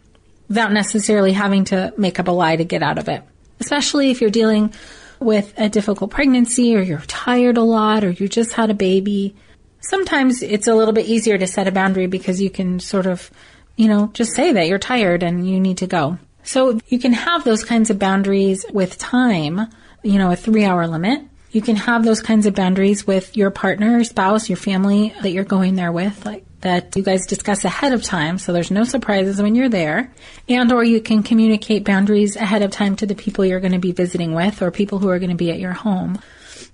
without 0.49 0.73
necessarily 0.73 1.33
having 1.33 1.65
to 1.67 1.95
make 1.97 2.19
up 2.19 2.27
a 2.27 2.33
lie 2.33 2.57
to 2.57 2.65
get 2.65 2.83
out 2.83 2.99
of 2.99 3.09
it 3.09 3.23
especially 3.61 4.11
if 4.11 4.21
you're 4.21 4.31
dealing 4.31 4.73
with 5.21 5.53
a 5.57 5.69
difficult 5.69 6.11
pregnancy 6.11 6.77
or 6.77 6.81
you're 6.81 7.01
tired 7.01 7.57
a 7.57 7.63
lot 7.63 8.05
or 8.05 8.11
you 8.11 8.29
just 8.29 8.53
had 8.53 8.71
a 8.71 8.75
baby. 8.75 9.35
Sometimes 9.81 10.43
it's 10.43 10.67
a 10.67 10.75
little 10.75 10.95
bit 10.95 11.07
easier 11.07 11.39
to 11.39 11.47
set 11.47 11.67
a 11.67 11.73
boundary 11.73 12.07
because 12.07 12.41
you 12.41 12.51
can 12.51 12.81
sort 12.81 13.07
of, 13.07 13.31
you 13.77 13.89
know, 13.89 14.11
just 14.13 14.33
say 14.33 14.53
that 14.53 14.69
you're 14.69 14.79
tired 14.79 15.23
and 15.23 15.49
you 15.49 15.61
need 15.61 15.79
to 15.79 15.87
go. 15.87 16.19
So 16.43 16.81
you 16.89 16.99
can 16.99 17.13
have 17.13 17.45
those 17.45 17.65
kinds 17.65 17.91
of 17.91 17.99
boundaries 17.99 18.65
with 18.73 18.99
time, 18.99 19.61
you 20.03 20.19
know, 20.19 20.31
a 20.31 20.37
three 20.37 20.65
hour 20.65 20.87
limit. 20.87 21.23
You 21.51 21.63
can 21.63 21.77
have 21.77 22.05
those 22.05 22.23
kinds 22.23 22.47
of 22.47 22.55
boundaries 22.55 23.07
with 23.07 23.37
your 23.37 23.51
partner, 23.51 24.05
spouse, 24.05 24.49
your 24.49 24.57
family 24.57 25.15
that 25.23 25.31
you're 25.31 25.45
going 25.45 25.75
there 25.75 25.93
with. 25.93 26.25
Like 26.25 26.45
that 26.61 26.97
you 26.97 27.03
guys 27.03 27.27
discuss 27.27 27.65
ahead 27.65 27.93
of 27.93 28.03
time 28.03 28.39
so 28.39 28.53
there's 28.53 28.71
no 28.71 28.85
surprises 28.85 29.41
when 29.41 29.55
you're 29.55 29.69
there. 29.69 30.13
And 30.49 30.73
or 30.73 30.83
you 30.83 31.01
can 31.01 31.23
communicate 31.23 31.85
boundaries 31.85 32.37
ahead 32.37 32.63
of 32.63 32.71
time 32.71 32.97
to 32.97 33.07
the 33.07 33.15
people 33.15 33.45
you're 33.45 33.61
going 33.61 33.73
to 33.73 33.79
be 33.79 33.93
visiting 33.93 34.35
with 34.35 34.61
or 34.61 34.71
people 34.71 34.99
who 34.99 35.09
are 35.09 35.19
going 35.19 35.31
to 35.31 35.37
be 35.37 35.51
at 35.51 35.61
your 35.61 35.73
home. 35.73 36.21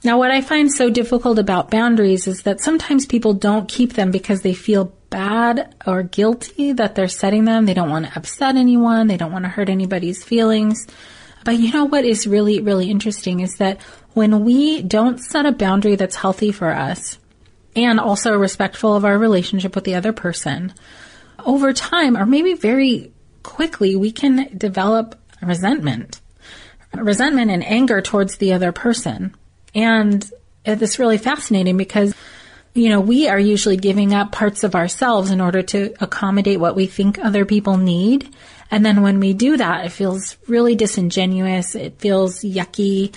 Now 0.03 0.19
what 0.19 0.31
i 0.31 0.41
find 0.41 0.71
so 0.71 0.91
difficult 0.91 1.38
about 1.38 1.71
boundaries 1.71 2.26
is 2.26 2.43
that 2.43 2.61
sometimes 2.61 3.07
people 3.07 3.35
don't 3.35 3.69
keep 3.69 3.95
them 3.95 4.11
because 4.11 4.43
they 4.43 4.55
feel 4.55 4.93
bad 5.11 5.75
or 5.87 6.03
guilty 6.03 6.73
that 6.73 6.95
they're 6.95 7.09
setting 7.09 7.45
them. 7.45 7.67
They 7.67 7.75
don't 7.75 7.91
want 7.91 8.07
to 8.07 8.17
upset 8.17 8.57
anyone. 8.57 9.07
They 9.07 9.17
don't 9.17 9.33
want 9.33 9.45
to 9.45 9.50
hurt 9.50 9.69
anybody's 9.69 10.25
feelings. 10.25 10.87
But 11.45 11.59
you 11.59 11.73
know 11.73 11.85
what 11.85 12.05
is 12.07 12.26
really 12.26 12.61
really 12.61 12.91
interesting 12.91 13.41
is 13.41 13.57
that 13.57 13.81
when 14.14 14.45
we 14.45 14.83
don't 14.83 15.19
set 15.19 15.45
a 15.45 15.53
boundary 15.53 15.97
that's 15.97 16.17
healthy 16.17 16.53
for 16.53 16.71
us 16.71 17.19
and 17.76 17.99
also 17.99 18.37
respectful 18.37 18.95
of 18.95 19.04
our 19.04 19.19
relationship 19.19 19.75
with 19.75 19.85
the 19.85 19.95
other 19.95 20.12
person, 20.12 20.73
over 21.45 21.73
time, 21.73 22.16
or 22.16 22.26
maybe 22.26 22.54
very 22.54 23.12
quickly, 23.43 23.97
we 23.97 24.12
can 24.12 24.57
develop 24.57 25.19
resentment, 25.43 26.21
resentment 26.95 27.50
and 27.50 27.64
anger 27.64 28.00
towards 28.00 28.38
the 28.38 28.52
other 28.52 28.73
person. 28.73 29.35
And 29.75 30.28
it's 30.64 30.99
really 30.99 31.19
fascinating 31.19 31.76
because, 31.76 32.14
you 32.73 32.88
know, 32.88 33.00
we 33.00 33.28
are 33.28 33.38
usually 33.38 33.76
giving 33.76 34.14
up 34.14 34.33
parts 34.33 34.64
of 34.64 34.75
ourselves 34.75 35.31
in 35.31 35.40
order 35.40 35.62
to 35.62 35.95
accommodate 36.00 36.61
what 36.61 36.76
we 36.76 36.87
think 36.87 37.19
other 37.19 37.45
people 37.45 37.76
need. 37.76 38.35
And 38.71 38.85
then 38.85 39.02
when 39.02 39.21
we 39.21 39.35
do 39.35 39.57
that, 39.57 39.85
it 39.85 39.90
feels 39.90 40.37
really 40.49 40.75
disingenuous. 40.75 41.75
It 41.75 41.99
feels 41.99 42.40
yucky. 42.40 43.14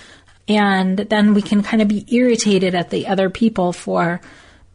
And 0.47 0.97
then 0.97 1.33
we 1.33 1.41
can 1.41 1.63
kind 1.63 1.81
of 1.81 1.87
be 1.87 2.05
irritated 2.13 2.75
at 2.75 2.89
the 2.89 3.07
other 3.07 3.29
people 3.29 3.73
for 3.73 4.21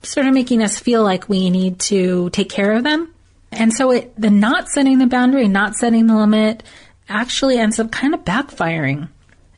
sort 0.02 0.26
of 0.26 0.34
making 0.34 0.62
us 0.62 0.78
feel 0.78 1.02
like 1.02 1.28
we 1.28 1.50
need 1.50 1.78
to 1.78 2.30
take 2.30 2.48
care 2.48 2.72
of 2.72 2.84
them. 2.84 3.12
And 3.50 3.72
so 3.72 3.90
it, 3.90 4.14
the 4.16 4.30
not 4.30 4.68
setting 4.68 4.98
the 4.98 5.06
boundary, 5.06 5.48
not 5.48 5.74
setting 5.74 6.06
the 6.06 6.16
limit 6.16 6.62
actually 7.08 7.58
ends 7.58 7.78
up 7.78 7.90
kind 7.90 8.14
of 8.14 8.24
backfiring. 8.24 9.08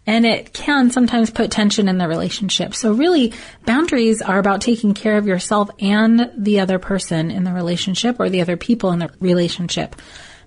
And 0.07 0.27
it 0.27 0.53
can 0.53 0.91
sometimes 0.91 1.31
put 1.31 1.51
tension 1.51 1.89
in 1.89 1.97
the 1.97 2.09
relationship. 2.09 2.75
So 2.75 2.93
really, 2.93 3.33
boundaries 3.65 4.21
are 4.21 4.39
about 4.39 4.61
taking 4.61 4.93
care 4.93 5.17
of 5.17 5.27
yourself 5.27 5.71
and 5.81 6.31
the 6.37 6.61
other 6.61 6.79
person 6.79 7.31
in 7.31 7.45
the 7.45 7.53
relationship 7.53 8.21
or 8.21 8.29
the 8.29 8.43
other 8.43 8.59
people 8.59 8.91
in 8.91 8.99
the 8.99 9.11
relationship. 9.21 9.97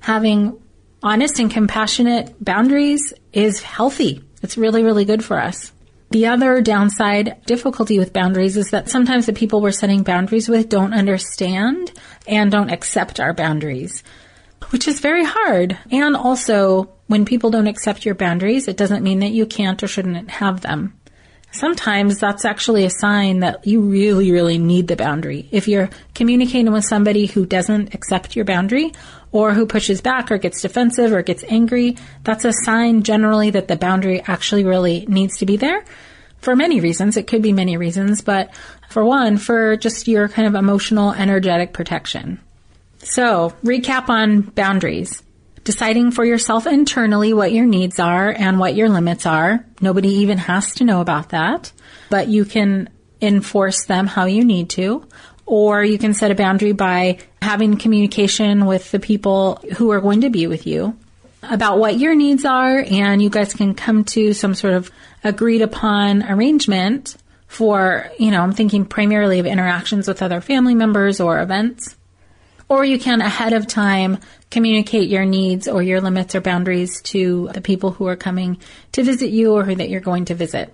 Having 0.01 0.60
honest 1.01 1.39
and 1.39 1.50
compassionate 1.50 2.36
boundaries 2.44 3.13
is 3.34 3.63
healthy. 3.63 4.22
It's 4.44 4.58
really, 4.58 4.84
really 4.84 5.06
good 5.06 5.24
for 5.24 5.39
us. 5.39 5.72
The 6.10 6.28
other 6.28 6.62
downside 6.62 7.36
difficulty 7.46 8.00
with 8.00 8.14
boundaries 8.14 8.56
is 8.56 8.72
that 8.72 8.90
sometimes 8.90 9.26
the 9.26 9.34
people 9.34 9.62
we're 9.62 9.72
setting 9.72 10.04
boundaries 10.04 10.48
with 10.48 10.70
don't 10.70 10.94
understand 10.94 11.92
and 12.26 12.50
don't 12.50 12.72
accept 12.72 13.20
our 13.20 13.34
boundaries, 13.34 14.04
which 14.70 14.88
is 14.88 15.02
very 15.02 15.26
hard. 15.26 15.78
And 15.92 16.16
also, 16.16 16.90
when 17.08 17.26
people 17.26 17.50
don't 17.50 17.68
accept 17.68 18.06
your 18.06 18.16
boundaries, 18.16 18.70
it 18.70 18.78
doesn't 18.78 19.04
mean 19.04 19.20
that 19.20 19.32
you 19.32 19.46
can't 19.46 19.82
or 19.84 19.88
shouldn't 19.88 20.30
have 20.30 20.62
them. 20.62 20.97
Sometimes 21.51 22.20
that's 22.20 22.46
actually 22.46 22.86
a 22.86 22.89
sign 22.89 23.39
that 23.39 23.66
you 23.66 23.82
really, 23.82 24.32
really 24.32 24.58
need 24.58 24.88
the 24.88 24.96
boundary. 24.96 25.48
If 25.51 25.68
you're 25.68 25.89
communicating 26.13 26.72
with 26.72 26.86
somebody 26.86 27.25
who 27.25 27.46
doesn't 27.46 27.94
accept 27.94 28.36
your 28.36 28.46
boundary 28.46 28.94
or 29.32 29.54
who 29.54 29.66
pushes 29.66 30.01
back 30.01 30.30
or 30.30 30.38
gets 30.38 30.62
defensive 30.62 31.12
or 31.12 31.22
gets 31.22 31.44
angry, 31.46 31.98
that's 32.24 32.46
a 32.46 32.54
sign 32.63 33.04
generally 33.04 33.50
that 33.51 33.68
the 33.68 33.77
boundary 33.77 34.22
actually 34.27 34.66
really 34.66 35.06
needs 35.08 35.38
to 35.38 35.46
be 35.46 35.58
there 35.58 35.84
for 36.39 36.56
many 36.56 36.80
reasons. 36.80 37.18
It 37.18 37.27
could 37.27 37.42
be 37.42 37.54
many 37.54 37.77
reasons, 37.77 38.22
but 38.22 38.54
for 38.89 39.04
one, 39.04 39.38
for 39.38 39.77
just 39.77 40.08
your 40.08 40.27
kind 40.27 40.48
of 40.48 40.56
emotional, 40.56 41.12
energetic 41.13 41.74
protection. 41.74 42.39
So, 43.00 43.54
recap 43.63 44.10
on 44.10 44.42
boundaries. 44.42 45.24
Deciding 45.67 46.12
for 46.12 46.24
yourself 46.24 46.65
internally 46.65 47.33
what 47.33 47.51
your 47.51 47.65
needs 47.65 48.00
are 48.00 48.29
and 48.29 48.57
what 48.57 48.74
your 48.74 48.88
limits 48.88 49.25
are. 49.25 49.65
Nobody 49.81 50.07
even 50.19 50.38
has 50.38 50.75
to 50.75 50.86
know 50.86 51.01
about 51.01 51.31
that, 51.31 51.74
but 52.09 52.29
you 52.29 52.45
can 52.45 52.88
enforce 53.21 53.83
them 53.83 54.07
how 54.07 54.27
you 54.27 54.45
need 54.45 54.69
to. 54.69 55.05
Or 55.45 55.83
you 55.83 55.97
can 55.97 56.13
set 56.13 56.31
a 56.31 56.36
boundary 56.36 56.71
by 56.71 57.17
having 57.41 57.75
communication 57.75 58.65
with 58.65 58.91
the 58.91 59.00
people 59.01 59.62
who 59.75 59.91
are 59.91 60.00
going 60.00 60.21
to 60.21 60.29
be 60.29 60.47
with 60.47 60.65
you 60.65 60.97
about 61.43 61.79
what 61.79 62.00
your 62.00 62.15
needs 62.15 62.45
are, 62.45 62.86
and 62.89 63.21
you 63.21 63.29
guys 63.29 63.53
can 63.53 63.74
come 63.74 64.05
to 64.05 64.31
some 64.31 64.55
sort 64.55 64.74
of 64.74 64.89
agreed 65.21 65.62
upon 65.62 66.24
arrangement 66.24 67.17
for, 67.50 68.09
you 68.17 68.31
know, 68.31 68.39
I'm 68.39 68.53
thinking 68.53 68.86
primarily 68.86 69.39
of 69.39 69.45
interactions 69.45 70.07
with 70.07 70.21
other 70.21 70.39
family 70.39 70.75
members 70.75 71.19
or 71.19 71.41
events. 71.41 71.97
Or 72.69 72.83
you 72.83 73.00
can 73.00 73.21
ahead 73.21 73.53
of 73.53 73.65
time 73.65 74.19
communicate 74.50 75.10
your 75.10 75.25
needs 75.25 75.68
or 75.68 75.84
your 75.84 76.01
limits 76.01 76.36
or 76.36 76.42
boundaries 76.42 77.01
to 77.01 77.50
the 77.54 77.62
people 77.62 77.92
who 77.92 78.08
are 78.08 78.16
coming 78.16 78.58
to 78.94 79.04
visit 79.04 79.30
you 79.30 79.54
or 79.54 79.63
who 79.63 79.75
that 79.75 79.89
you're 79.89 80.01
going 80.01 80.25
to 80.25 80.36
visit. 80.36 80.74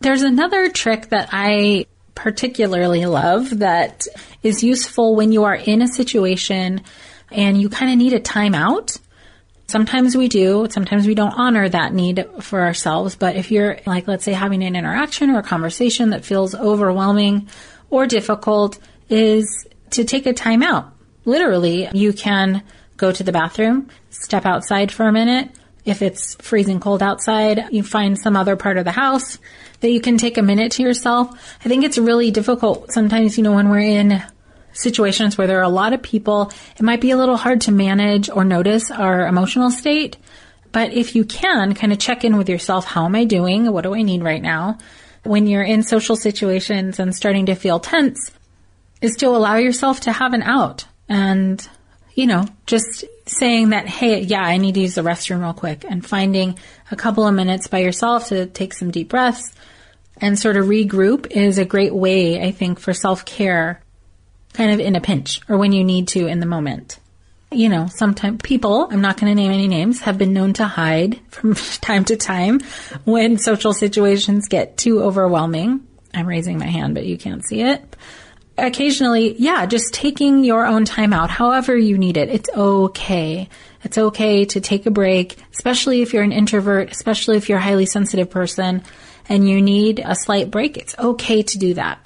There's 0.00 0.22
another 0.22 0.70
trick 0.70 1.08
that 1.08 1.28
I 1.32 1.86
particularly 2.14 3.06
love 3.06 3.58
that 3.58 4.06
is 4.42 4.62
useful 4.62 5.14
when 5.14 5.32
you 5.32 5.44
are 5.44 5.54
in 5.54 5.82
a 5.82 5.88
situation 5.88 6.82
and 7.30 7.60
you 7.60 7.68
kind 7.68 7.92
of 7.92 7.98
need 7.98 8.12
a 8.12 8.20
timeout. 8.20 8.98
Sometimes 9.68 10.16
we 10.16 10.28
do, 10.28 10.66
sometimes 10.70 11.06
we 11.06 11.14
don't 11.14 11.32
honor 11.32 11.68
that 11.68 11.92
need 11.92 12.26
for 12.40 12.62
ourselves. 12.62 13.14
But 13.14 13.36
if 13.36 13.50
you're 13.50 13.78
like, 13.86 14.08
let's 14.08 14.24
say 14.24 14.32
having 14.32 14.62
an 14.64 14.74
interaction 14.74 15.30
or 15.30 15.38
a 15.38 15.44
conversation 15.44 16.10
that 16.10 16.24
feels 16.24 16.54
overwhelming 16.54 17.48
or 17.88 18.06
difficult 18.06 18.78
is 19.08 19.66
to 19.90 20.04
take 20.04 20.26
a 20.26 20.32
timeout. 20.32 20.90
Literally, 21.24 21.88
you 21.92 22.12
can 22.12 22.62
go 23.00 23.10
to 23.10 23.24
the 23.24 23.32
bathroom, 23.32 23.88
step 24.10 24.44
outside 24.44 24.92
for 24.92 25.08
a 25.08 25.12
minute, 25.12 25.50
if 25.84 26.02
it's 26.02 26.34
freezing 26.36 26.78
cold 26.78 27.02
outside, 27.02 27.68
you 27.70 27.82
find 27.82 28.18
some 28.18 28.36
other 28.36 28.54
part 28.54 28.76
of 28.76 28.84
the 28.84 28.92
house 28.92 29.38
that 29.80 29.90
you 29.90 30.00
can 30.00 30.18
take 30.18 30.36
a 30.36 30.42
minute 30.42 30.72
to 30.72 30.82
yourself. 30.82 31.30
I 31.64 31.68
think 31.68 31.84
it's 31.84 31.96
really 31.96 32.30
difficult 32.30 32.92
sometimes, 32.92 33.38
you 33.38 33.42
know, 33.42 33.54
when 33.54 33.70
we're 33.70 33.80
in 33.80 34.22
situations 34.72 35.38
where 35.38 35.46
there 35.46 35.58
are 35.58 35.62
a 35.62 35.70
lot 35.70 35.94
of 35.94 36.02
people, 36.02 36.52
it 36.76 36.82
might 36.82 37.00
be 37.00 37.10
a 37.10 37.16
little 37.16 37.38
hard 37.38 37.62
to 37.62 37.72
manage 37.72 38.28
or 38.28 38.44
notice 38.44 38.90
our 38.90 39.26
emotional 39.26 39.70
state. 39.70 40.18
But 40.70 40.92
if 40.92 41.16
you 41.16 41.24
can 41.24 41.74
kind 41.74 41.92
of 41.92 41.98
check 41.98 42.24
in 42.24 42.36
with 42.36 42.48
yourself, 42.48 42.84
how 42.84 43.06
am 43.06 43.16
I 43.16 43.24
doing? 43.24 43.72
What 43.72 43.82
do 43.82 43.94
I 43.94 44.02
need 44.02 44.22
right 44.22 44.42
now? 44.42 44.78
When 45.24 45.46
you're 45.46 45.62
in 45.62 45.82
social 45.82 46.14
situations 46.14 47.00
and 47.00 47.14
starting 47.14 47.46
to 47.46 47.54
feel 47.54 47.80
tense, 47.80 48.30
is 49.00 49.16
to 49.16 49.28
allow 49.28 49.56
yourself 49.56 50.00
to 50.00 50.12
have 50.12 50.34
an 50.34 50.42
out 50.42 50.84
and 51.08 51.66
you 52.14 52.26
know, 52.26 52.44
just 52.66 53.04
saying 53.26 53.70
that, 53.70 53.86
hey, 53.86 54.20
yeah, 54.20 54.42
I 54.42 54.56
need 54.56 54.74
to 54.74 54.80
use 54.80 54.94
the 54.94 55.02
restroom 55.02 55.40
real 55.40 55.52
quick 55.52 55.84
and 55.88 56.04
finding 56.04 56.58
a 56.90 56.96
couple 56.96 57.26
of 57.26 57.34
minutes 57.34 57.66
by 57.68 57.78
yourself 57.78 58.28
to 58.28 58.46
take 58.46 58.74
some 58.74 58.90
deep 58.90 59.08
breaths 59.08 59.54
and 60.20 60.38
sort 60.38 60.56
of 60.56 60.66
regroup 60.66 61.26
is 61.30 61.58
a 61.58 61.64
great 61.64 61.94
way, 61.94 62.42
I 62.42 62.50
think, 62.50 62.78
for 62.78 62.92
self 62.92 63.24
care 63.24 63.82
kind 64.52 64.72
of 64.72 64.80
in 64.80 64.96
a 64.96 65.00
pinch 65.00 65.40
or 65.48 65.56
when 65.56 65.72
you 65.72 65.84
need 65.84 66.08
to 66.08 66.26
in 66.26 66.40
the 66.40 66.46
moment. 66.46 66.98
You 67.52 67.68
know, 67.68 67.86
sometimes 67.88 68.40
people, 68.42 68.88
I'm 68.90 69.00
not 69.00 69.16
going 69.16 69.34
to 69.34 69.40
name 69.40 69.50
any 69.50 69.66
names, 69.66 70.00
have 70.00 70.18
been 70.18 70.32
known 70.32 70.52
to 70.54 70.66
hide 70.66 71.20
from 71.28 71.54
time 71.80 72.04
to 72.06 72.16
time 72.16 72.60
when 73.04 73.38
social 73.38 73.72
situations 73.72 74.48
get 74.48 74.76
too 74.76 75.02
overwhelming. 75.02 75.86
I'm 76.12 76.26
raising 76.26 76.58
my 76.58 76.66
hand, 76.66 76.94
but 76.94 77.06
you 77.06 77.18
can't 77.18 77.44
see 77.44 77.62
it 77.62 77.96
occasionally, 78.58 79.34
yeah, 79.38 79.66
just 79.66 79.94
taking 79.94 80.44
your 80.44 80.66
own 80.66 80.84
time 80.84 81.12
out, 81.12 81.30
however 81.30 81.76
you 81.76 81.98
need 81.98 82.16
it. 82.16 82.28
It's 82.28 82.50
okay. 82.50 83.48
It's 83.82 83.98
okay 83.98 84.44
to 84.44 84.60
take 84.60 84.86
a 84.86 84.90
break, 84.90 85.36
especially 85.52 86.02
if 86.02 86.12
you're 86.12 86.22
an 86.22 86.32
introvert, 86.32 86.90
especially 86.90 87.36
if 87.36 87.48
you're 87.48 87.58
a 87.58 87.62
highly 87.62 87.86
sensitive 87.86 88.30
person 88.30 88.82
and 89.28 89.48
you 89.48 89.62
need 89.62 90.02
a 90.04 90.14
slight 90.14 90.50
break. 90.50 90.76
It's 90.76 90.98
okay 90.98 91.42
to 91.42 91.58
do 91.58 91.74
that. 91.74 91.98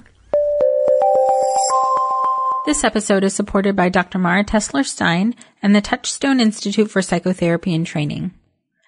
This 2.65 2.83
episode 2.83 3.23
is 3.23 3.35
supported 3.35 3.75
by 3.75 3.89
Dr. 3.89 4.17
Mara 4.17 4.43
Tesler 4.43 4.85
Stein 4.85 5.35
and 5.61 5.75
the 5.75 5.81
Touchstone 5.81 6.39
Institute 6.39 6.89
for 6.89 7.01
Psychotherapy 7.01 7.75
and 7.75 7.85
Training. 7.85 8.31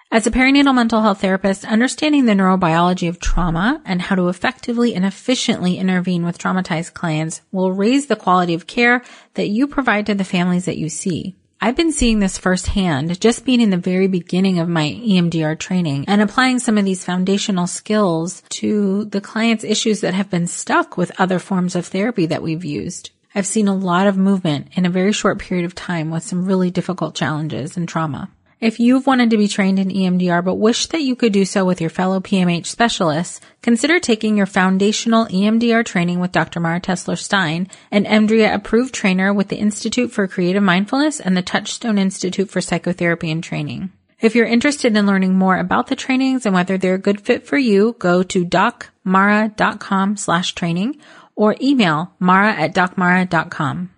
As 0.09 0.25
a 0.25 0.31
perinatal 0.31 0.73
mental 0.73 1.01
health 1.01 1.19
therapist, 1.19 1.65
understanding 1.65 2.25
the 2.25 2.31
neurobiology 2.31 3.09
of 3.09 3.19
trauma 3.19 3.81
and 3.83 4.01
how 4.01 4.15
to 4.15 4.29
effectively 4.29 4.95
and 4.95 5.03
efficiently 5.03 5.77
intervene 5.77 6.23
with 6.23 6.37
traumatized 6.37 6.93
clients 6.93 7.41
will 7.51 7.73
raise 7.73 8.05
the 8.05 8.15
quality 8.15 8.53
of 8.53 8.67
care 8.67 9.03
that 9.33 9.49
you 9.49 9.67
provide 9.67 10.05
to 10.05 10.15
the 10.15 10.23
families 10.23 10.63
that 10.63 10.77
you 10.77 10.87
see. 10.87 11.35
I've 11.59 11.75
been 11.75 11.91
seeing 11.91 12.19
this 12.19 12.37
firsthand, 12.37 13.19
just 13.19 13.43
being 13.43 13.59
in 13.59 13.69
the 13.69 13.75
very 13.75 14.07
beginning 14.07 14.59
of 14.59 14.69
my 14.69 14.97
EMDR 15.03 15.59
training 15.59 16.05
and 16.07 16.21
applying 16.21 16.59
some 16.59 16.77
of 16.77 16.85
these 16.85 17.03
foundational 17.03 17.67
skills 17.67 18.43
to 18.49 19.05
the 19.05 19.19
clients' 19.19 19.65
issues 19.65 19.99
that 20.01 20.13
have 20.13 20.29
been 20.29 20.47
stuck 20.47 20.95
with 20.95 21.19
other 21.19 21.37
forms 21.37 21.75
of 21.75 21.85
therapy 21.85 22.27
that 22.27 22.41
we've 22.41 22.63
used. 22.63 23.09
I've 23.35 23.45
seen 23.45 23.67
a 23.67 23.75
lot 23.75 24.07
of 24.07 24.17
movement 24.17 24.69
in 24.71 24.85
a 24.85 24.89
very 24.89 25.11
short 25.11 25.39
period 25.39 25.65
of 25.65 25.75
time 25.75 26.11
with 26.11 26.23
some 26.23 26.45
really 26.45 26.71
difficult 26.71 27.13
challenges 27.13 27.75
and 27.75 27.89
trauma. 27.89 28.29
If 28.59 28.79
you've 28.79 29.05
wanted 29.05 29.29
to 29.29 29.37
be 29.37 29.47
trained 29.47 29.77
in 29.77 29.89
EMDR 29.89 30.43
but 30.43 30.55
wish 30.55 30.87
that 30.87 31.03
you 31.03 31.15
could 31.15 31.31
do 31.31 31.45
so 31.45 31.63
with 31.63 31.79
your 31.79 31.91
fellow 31.91 32.19
PMH 32.19 32.65
specialists, 32.65 33.39
consider 33.61 33.99
taking 33.99 34.35
your 34.35 34.47
foundational 34.47 35.27
EMDR 35.27 35.85
training 35.85 36.19
with 36.19 36.31
Dr. 36.31 36.59
Mara 36.59 36.81
Tesler 36.81 37.19
Stein, 37.19 37.67
an 37.91 38.05
EMDRIA 38.05 38.51
approved 38.51 38.95
trainer 38.95 39.31
with 39.31 39.49
the 39.49 39.57
Institute 39.57 40.11
for 40.11 40.27
Creative 40.27 40.63
Mindfulness 40.63 41.19
and 41.19 41.37
the 41.37 41.43
Touchstone 41.43 41.99
Institute 41.99 42.49
for 42.49 42.59
Psychotherapy 42.59 43.29
and 43.29 43.43
Training. 43.43 43.91
If 44.19 44.33
you're 44.33 44.47
interested 44.47 44.97
in 44.97 45.05
learning 45.05 45.35
more 45.35 45.57
about 45.57 45.85
the 45.85 45.95
trainings 45.95 46.47
and 46.47 46.55
whether 46.55 46.79
they're 46.79 46.95
a 46.95 46.99
good 46.99 47.21
fit 47.21 47.45
for 47.45 47.59
you, 47.59 47.95
go 47.99 48.23
to 48.23 48.43
docmara.com 48.43 50.17
slash 50.17 50.55
training 50.55 50.97
or 51.35 51.55
email 51.61 52.11
mara 52.19 52.53
at 52.53 52.73
docmara.com. 52.73 53.91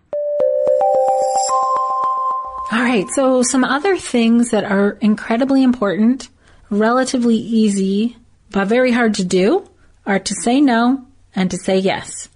All 2.71 2.81
right. 2.81 3.09
So 3.09 3.41
some 3.41 3.63
other 3.63 3.97
things 3.97 4.51
that 4.51 4.63
are 4.63 4.91
incredibly 5.01 5.63
important, 5.63 6.29
relatively 6.69 7.35
easy, 7.35 8.15
but 8.51 8.67
very 8.67 8.91
hard 8.91 9.15
to 9.15 9.23
do 9.23 9.67
are 10.05 10.19
to 10.19 10.35
say 10.35 10.61
no 10.61 11.05
and 11.35 11.49
to 11.49 11.57
say 11.57 11.79
yes. 11.79 12.29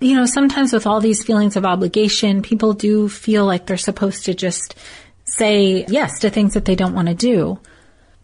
You 0.00 0.16
know, 0.16 0.24
sometimes 0.24 0.72
with 0.72 0.86
all 0.86 1.00
these 1.00 1.24
feelings 1.24 1.56
of 1.56 1.66
obligation, 1.66 2.40
people 2.40 2.72
do 2.72 3.08
feel 3.08 3.44
like 3.44 3.66
they're 3.66 3.76
supposed 3.76 4.24
to 4.26 4.34
just 4.34 4.74
say 5.24 5.84
yes 5.88 6.20
to 6.20 6.30
things 6.30 6.54
that 6.54 6.64
they 6.64 6.74
don't 6.74 6.94
want 6.94 7.08
to 7.08 7.14
do. 7.14 7.58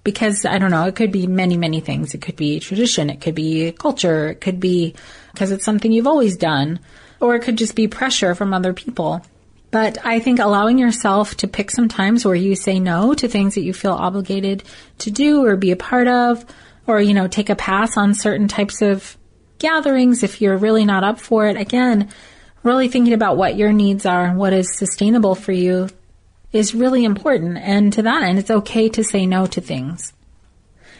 Because 0.04 0.46
I 0.46 0.58
don't 0.58 0.70
know, 0.70 0.86
it 0.86 0.96
could 0.96 1.12
be 1.12 1.26
many, 1.26 1.56
many 1.58 1.80
things. 1.80 2.14
It 2.14 2.22
could 2.22 2.36
be 2.36 2.60
tradition. 2.60 3.10
It 3.10 3.20
could 3.20 3.34
be 3.34 3.72
culture. 3.72 4.30
It 4.30 4.40
could 4.40 4.58
be 4.58 4.94
because 5.32 5.50
it's 5.52 5.64
something 5.64 5.92
you've 5.92 6.06
always 6.06 6.36
done. 6.36 6.80
Or 7.20 7.34
it 7.36 7.42
could 7.42 7.58
just 7.58 7.74
be 7.74 7.88
pressure 7.88 8.34
from 8.34 8.54
other 8.54 8.72
people. 8.72 9.22
But 9.72 9.98
I 10.04 10.20
think 10.20 10.38
allowing 10.38 10.78
yourself 10.78 11.34
to 11.38 11.48
pick 11.48 11.70
some 11.70 11.88
times 11.88 12.24
where 12.24 12.34
you 12.34 12.54
say 12.54 12.78
no 12.78 13.14
to 13.14 13.26
things 13.26 13.54
that 13.54 13.62
you 13.62 13.72
feel 13.72 13.94
obligated 13.94 14.62
to 14.98 15.10
do 15.10 15.44
or 15.44 15.56
be 15.56 15.70
a 15.70 15.76
part 15.76 16.06
of, 16.06 16.44
or, 16.86 17.00
you 17.00 17.14
know, 17.14 17.26
take 17.26 17.48
a 17.48 17.56
pass 17.56 17.96
on 17.96 18.14
certain 18.14 18.48
types 18.48 18.82
of 18.82 19.16
gatherings 19.58 20.22
if 20.22 20.42
you're 20.42 20.58
really 20.58 20.84
not 20.84 21.04
up 21.04 21.18
for 21.18 21.46
it. 21.46 21.56
Again, 21.56 22.10
really 22.62 22.88
thinking 22.88 23.14
about 23.14 23.38
what 23.38 23.56
your 23.56 23.72
needs 23.72 24.04
are 24.04 24.26
and 24.26 24.36
what 24.36 24.52
is 24.52 24.76
sustainable 24.76 25.34
for 25.34 25.52
you 25.52 25.88
is 26.52 26.74
really 26.74 27.04
important. 27.04 27.56
And 27.56 27.94
to 27.94 28.02
that 28.02 28.22
end, 28.22 28.38
it's 28.38 28.50
okay 28.50 28.90
to 28.90 29.02
say 29.02 29.24
no 29.24 29.46
to 29.46 29.60
things. 29.62 30.12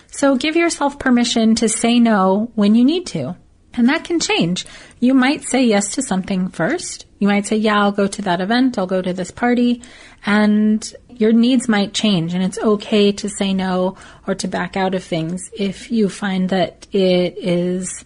So 0.07 0.37
give 0.37 0.57
yourself 0.57 0.99
permission 0.99 1.57
to 1.57 1.69
say 1.69 2.01
no 2.01 2.51
when 2.55 2.75
you 2.75 2.87
need 2.87 3.07
to. 3.09 3.37
And 3.75 3.89
that 3.89 4.05
can 4.05 4.21
change. 4.21 4.67
You 5.01 5.15
might 5.15 5.45
say 5.45 5.65
yes 5.65 5.95
to 5.95 6.03
something 6.03 6.49
first. 6.49 7.07
You 7.19 7.29
might 7.29 7.47
say, 7.47 7.57
yeah, 7.57 7.81
I'll 7.81 7.93
go 7.93 8.07
to 8.07 8.23
that 8.23 8.41
event. 8.41 8.79
I'll 8.79 8.87
go 8.87 9.01
to 9.01 9.13
this 9.13 9.31
party. 9.31 9.83
And 10.27 10.95
your 11.09 11.33
needs 11.33 11.69
might 11.69 11.95
change 11.95 12.35
and 12.35 12.43
it's 12.43 12.59
okay 12.59 13.13
to 13.13 13.29
say 13.29 13.53
no 13.55 13.97
or 14.27 14.35
to 14.35 14.49
back 14.49 14.77
out 14.77 14.95
of 14.95 15.05
things 15.05 15.51
if 15.57 15.91
you 15.91 16.09
find 16.09 16.49
that 16.49 16.87
it 16.93 17.37
is 17.39 18.05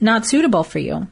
not 0.00 0.26
suitable 0.26 0.64
for 0.64 0.78
you. 0.78 1.06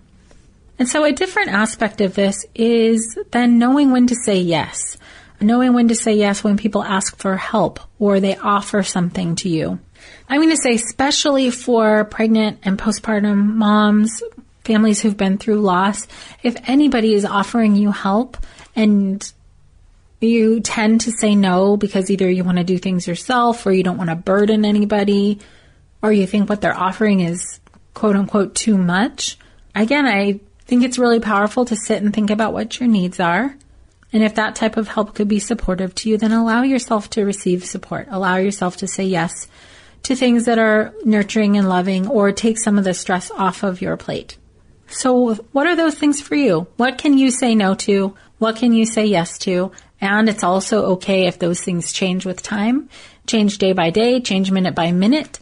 And 0.79 0.89
so 0.89 1.05
a 1.05 1.13
different 1.13 1.51
aspect 1.51 2.01
of 2.01 2.15
this 2.15 2.47
is 2.55 3.19
then 3.33 3.59
knowing 3.59 3.91
when 3.91 4.07
to 4.09 4.15
say 4.15 4.39
yes. 4.39 4.97
Knowing 5.41 5.73
when 5.73 5.89
to 5.89 5.95
say 5.95 6.15
yes 6.15 6.45
when 6.45 6.57
people 6.57 6.83
ask 6.83 7.17
for 7.17 7.37
help 7.37 7.81
or 7.99 8.21
they 8.21 8.37
offer 8.37 8.83
something 8.83 9.35
to 9.37 9.49
you. 9.49 9.79
I'm 10.29 10.41
going 10.41 10.51
to 10.51 10.57
say, 10.57 10.75
especially 10.75 11.51
for 11.51 12.05
pregnant 12.05 12.61
and 12.63 12.79
postpartum 12.79 13.55
moms, 13.55 14.23
families 14.65 15.01
who've 15.01 15.17
been 15.17 15.39
through 15.39 15.61
loss, 15.61 16.07
if 16.43 16.57
anybody 16.69 17.15
is 17.15 17.25
offering 17.25 17.77
you 17.77 17.91
help 17.91 18.37
and 18.77 19.33
you 20.21 20.61
tend 20.61 21.03
to 21.03 21.13
say 21.13 21.35
no 21.35 21.77
because 21.77 22.11
either 22.11 22.31
you 22.31 22.45
want 22.45 22.59
to 22.59 22.65
do 22.65 22.79
things 22.79 23.07
yourself 23.07 23.65
or 23.67 23.73
you 23.73 23.83
don't 23.83 23.97
want 23.97 24.11
to 24.11 24.17
burden 24.17 24.65
anybody 24.65 25.39
or 26.03 26.13
you 26.13 26.27
think 26.27 26.49
what 26.49 26.61
they're 26.61 26.77
offering 26.77 27.21
is 27.21 27.61
quote 27.95 28.17
unquote 28.17 28.55
too 28.55 28.77
much. 28.77 29.39
Again, 29.75 30.07
I 30.07 30.41
think 30.67 30.85
it's 30.85 30.99
really 30.99 31.21
powerful 31.21 31.65
to 31.65 31.77
sit 31.77 32.03
and 32.03 32.15
think 32.15 32.31
about 32.31 32.53
what 32.53 32.79
your 32.79 32.89
needs 32.89 33.19
are. 33.19 33.57
And 34.13 34.23
if 34.23 34.35
that 34.35 34.57
type 34.57 34.77
of 34.77 34.89
help 34.89 35.15
could 35.15 35.29
be 35.29 35.39
supportive 35.39 35.95
to 35.97 36.09
you, 36.09 36.19
then 36.19 36.33
allow 36.33 36.63
yourself 36.63 37.11
to 37.11 37.25
receive 37.25 37.65
support. 37.65 38.09
Allow 38.11 38.37
yourself 38.37 38.79
to 38.79 38.89
say 38.89 39.05
yes 39.05 39.47
to 40.05 40.17
things 40.17 40.47
that 40.47 40.59
are 40.59 40.95
nurturing 41.05 41.57
and 41.57 41.69
loving 41.69 42.07
or 42.07 42.33
take 42.33 42.59
some 42.59 42.79
of 42.79 42.85
the 42.85 42.95
stress 42.95 43.31
off 43.31 43.63
of 43.63 43.81
your 43.81 43.97
plate. 43.97 44.37
So 44.89 45.35
what 45.53 45.67
are 45.67 45.77
those 45.77 45.95
things 45.95 46.21
for 46.21 46.35
you? 46.35 46.67
What 46.77 46.99
can 46.99 47.17
you 47.17 47.31
say 47.31 47.55
no 47.55 47.75
to? 47.75 48.17
What 48.39 48.57
can 48.57 48.73
you 48.73 48.87
say 48.87 49.07
yes 49.07 49.39
to? 49.41 49.73
And 50.01 50.29
it's 50.29 50.43
also 50.43 50.93
okay 50.93 51.27
if 51.27 51.39
those 51.39 51.61
things 51.61 51.93
change 51.93 52.25
with 52.25 52.43
time, 52.43 52.89
change 53.27 53.59
day 53.59 53.73
by 53.73 53.91
day, 53.91 54.21
change 54.21 54.51
minute 54.51 54.75
by 54.75 54.93
minute. 54.93 55.39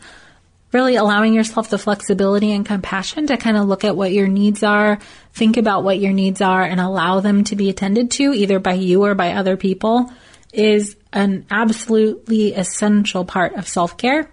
Really 0.73 0.97
allowing 0.97 1.33
yourself 1.33 1.71
the 1.71 1.79
flexibility 1.79 2.53
and 2.53 2.67
compassion 2.67 3.29
to 3.29 3.39
kind 3.39 3.57
of 3.57 3.67
look 3.67 3.85
at 3.85 3.97
what 3.97 4.13
your 4.13 4.29
needs 4.29 4.63
are, 4.63 4.99
think 5.33 5.57
about 5.57 5.83
what 5.83 5.99
your 5.99 6.13
needs 6.13 6.43
are 6.43 6.63
and 6.63 6.79
allow 6.79 7.21
them 7.21 7.45
to 7.45 7.57
be 7.57 7.71
attended 7.71 8.11
to 8.13 8.35
either 8.35 8.59
by 8.59 8.75
you 8.75 9.05
or 9.05 9.15
by 9.15 9.33
other 9.33 9.57
people 9.57 10.13
is 10.53 10.97
an 11.13 11.47
absolutely 11.51 12.53
essential 12.53 13.25
part 13.25 13.55
of 13.55 13.67
self-care 13.67 14.29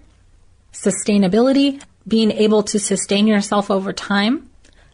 sustainability, 0.84 1.82
being 2.08 2.32
able 2.32 2.64
to 2.64 2.80
sustain 2.80 3.28
yourself 3.28 3.72
over 3.72 3.94
time, 3.94 4.50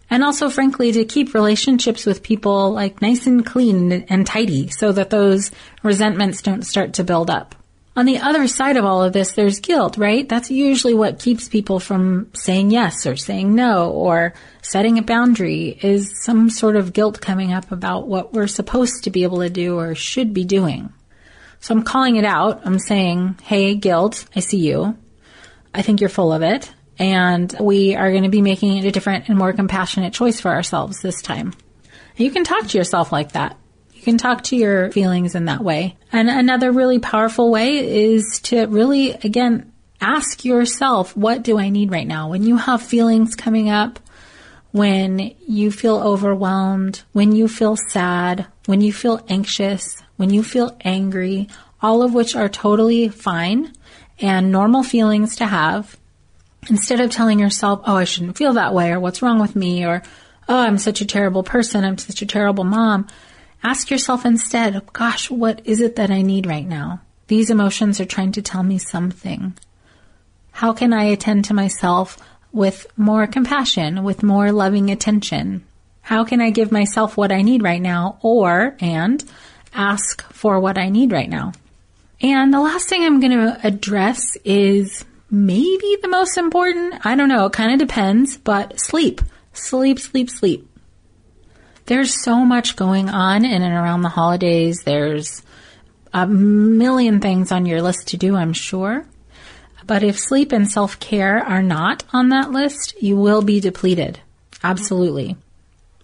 and 0.10 0.24
also, 0.24 0.50
frankly, 0.50 0.92
to 0.92 1.06
keep 1.06 1.34
relationships 1.34 2.06
with 2.06 2.22
people 2.22 2.72
like 2.72 3.02
nice 3.02 3.28
and 3.28 3.46
clean 3.46 3.92
and 4.10 4.28
tidy 4.28 4.70
so 4.70 4.92
that 4.92 5.10
those 5.10 5.52
resentments 5.84 6.42
don't 6.42 6.64
start 6.64 6.94
to 6.96 7.04
build 7.06 7.30
up. 7.30 7.56
On 7.96 8.06
the 8.06 8.20
other 8.20 8.48
side 8.48 8.78
of 8.78 8.86
all 8.86 9.04
of 9.04 9.12
this, 9.12 9.34
there's 9.34 9.60
guilt, 9.60 9.98
right? 9.98 10.28
That's 10.28 10.50
usually 10.50 10.94
what 10.94 11.20
keeps 11.20 11.50
people 11.50 11.80
from 11.80 12.30
saying 12.34 12.72
yes 12.72 13.06
or 13.06 13.18
saying 13.18 13.54
no 13.54 13.92
or 13.92 14.34
setting 14.62 14.98
a 14.98 15.02
boundary 15.02 15.78
is 15.82 16.24
some 16.24 16.50
sort 16.50 16.78
of 16.78 16.94
guilt 16.94 17.20
coming 17.20 17.52
up 17.52 17.72
about 17.72 18.08
what 18.08 18.34
we're 18.34 18.48
supposed 18.48 19.04
to 19.04 19.10
be 19.10 19.24
able 19.24 19.40
to 19.40 19.50
do 19.50 19.78
or 19.78 19.96
should 19.96 20.34
be 20.34 20.46
doing. 20.46 20.94
So 21.60 21.76
I'm 21.76 21.84
calling 21.84 22.16
it 22.16 22.26
out. 22.26 22.62
I'm 22.66 22.80
saying, 22.80 23.38
hey, 23.44 23.76
guilt, 23.76 24.26
I 24.36 24.40
see 24.40 24.60
you. 24.60 24.98
I 25.74 25.82
think 25.82 26.02
you're 26.02 26.10
full 26.10 26.34
of 26.34 26.42
it. 26.42 26.72
And 27.00 27.56
we 27.60 27.96
are 27.96 28.12
going 28.12 28.24
to 28.24 28.30
be 28.30 28.42
making 28.42 28.86
a 28.86 28.92
different 28.92 29.30
and 29.30 29.38
more 29.38 29.54
compassionate 29.54 30.14
choice 30.14 30.40
for 30.40 30.52
ourselves 30.52 31.02
this 31.02 31.22
time. 31.22 31.54
You 32.16 32.32
can 32.32 32.44
talk 32.44 32.68
to 32.68 32.78
yourself 32.78 33.12
like 33.12 33.32
that. 33.32 33.58
You 33.94 34.02
can 34.02 34.18
talk 34.18 34.44
to 34.46 34.56
your 34.56 34.92
feelings 34.92 35.36
in 35.36 35.46
that 35.46 35.64
way. 35.64 35.98
And 36.12 36.30
another 36.30 36.72
really 36.72 37.00
powerful 37.00 37.50
way 37.50 38.14
is 38.14 38.40
to 38.44 38.66
really, 38.66 39.12
again, 39.12 39.72
ask 40.00 40.44
yourself, 40.44 41.16
what 41.16 41.44
do 41.44 41.58
I 41.58 41.70
need 41.70 41.92
right 41.92 42.08
now? 42.08 42.30
When 42.30 42.44
you 42.44 42.58
have 42.58 42.82
feelings 42.82 43.36
coming 43.36 43.70
up, 43.70 44.00
when 44.72 45.36
you 45.48 45.72
feel 45.72 45.98
overwhelmed, 45.98 47.04
when 47.12 47.36
you 47.36 47.48
feel 47.48 47.76
sad, 47.76 48.48
when 48.66 48.82
you 48.82 48.94
feel 48.94 49.24
anxious, 49.28 50.02
when 50.18 50.32
you 50.32 50.44
feel 50.44 50.76
angry, 50.82 51.48
all 51.82 52.04
of 52.04 52.14
which 52.14 52.36
are 52.36 52.50
totally 52.50 53.10
fine 53.10 53.74
and 54.22 54.52
normal 54.52 54.84
feelings 54.84 55.36
to 55.38 55.46
have 55.46 55.98
instead 56.70 57.00
of 57.00 57.10
telling 57.10 57.40
yourself, 57.40 57.82
oh, 57.86 57.96
I 57.96 58.04
shouldn't 58.04 58.38
feel 58.38 58.54
that 58.54 58.74
way 58.74 58.92
or 58.92 59.00
what's 59.00 59.22
wrong 59.22 59.40
with 59.40 59.56
me 59.56 59.86
or, 59.86 60.04
oh, 60.48 60.58
I'm 60.58 60.78
such 60.78 61.02
a 61.02 61.06
terrible 61.06 61.44
person. 61.44 61.84
I'm 61.84 61.98
such 61.98 62.22
a 62.22 62.28
terrible 62.28 62.64
mom. 62.64 63.08
Ask 63.64 63.90
yourself 63.90 64.26
instead, 64.26 64.82
gosh, 64.94 65.30
what 65.30 65.62
is 65.66 65.82
it 65.82 65.96
that 65.96 66.12
I 66.12 66.22
need 66.22 66.46
right 66.46 66.68
now? 66.68 67.02
These 67.28 67.50
emotions 67.50 68.00
are 68.00 68.06
trying 68.06 68.32
to 68.34 68.42
tell 68.42 68.64
me 68.64 68.78
something. 68.78 69.54
How 70.52 70.74
can 70.74 70.94
I 70.94 71.06
attend 71.06 71.46
to 71.46 71.54
myself 71.54 72.18
with 72.52 72.86
more 72.98 73.26
compassion, 73.28 74.04
with 74.04 74.24
more 74.24 74.52
loving 74.52 74.90
attention? 74.90 75.66
How 76.02 76.26
can 76.26 76.42
I 76.42 76.50
give 76.50 76.72
myself 76.72 77.16
what 77.16 77.32
I 77.32 77.42
need 77.42 77.64
right 77.64 77.82
now? 77.82 78.18
Or, 78.22 78.76
and 78.80 79.24
ask 79.74 80.22
for 80.34 80.60
what 80.60 80.78
I 80.78 80.90
need 80.90 81.12
right 81.12 81.30
now. 81.30 81.54
And 82.22 82.54
the 82.54 82.60
last 82.60 82.88
thing 82.88 83.04
I'm 83.04 83.20
going 83.20 83.32
to 83.32 83.60
address 83.66 84.38
is 84.46 85.06
maybe 85.30 85.98
the 86.02 86.08
most 86.08 86.38
important. 86.38 87.06
I 87.06 87.16
don't 87.16 87.30
know. 87.30 87.46
It 87.46 87.54
kind 87.54 87.74
of 87.74 87.88
depends, 87.88 88.38
but 88.38 88.80
sleep, 88.80 89.22
sleep, 89.54 90.00
sleep, 90.00 90.30
sleep. 90.30 90.68
There's 91.86 92.24
so 92.24 92.46
much 92.46 92.76
going 92.76 93.10
on 93.10 93.44
in 93.44 93.62
and 93.64 93.74
around 93.74 94.02
the 94.02 94.10
holidays. 94.10 94.84
There's 94.84 95.42
a 96.14 96.28
million 96.28 97.20
things 97.22 97.52
on 97.52 97.66
your 97.66 97.82
list 97.82 98.10
to 98.10 98.18
do, 98.18 98.36
I'm 98.36 98.54
sure. 98.54 99.06
But 99.88 100.04
if 100.04 100.20
sleep 100.20 100.52
and 100.52 100.70
self 100.70 101.00
care 101.00 101.40
are 101.40 101.64
not 101.64 102.04
on 102.14 102.30
that 102.30 102.52
list, 102.52 103.02
you 103.02 103.18
will 103.18 103.42
be 103.42 103.60
depleted. 103.60 104.20
Absolutely. 104.64 105.38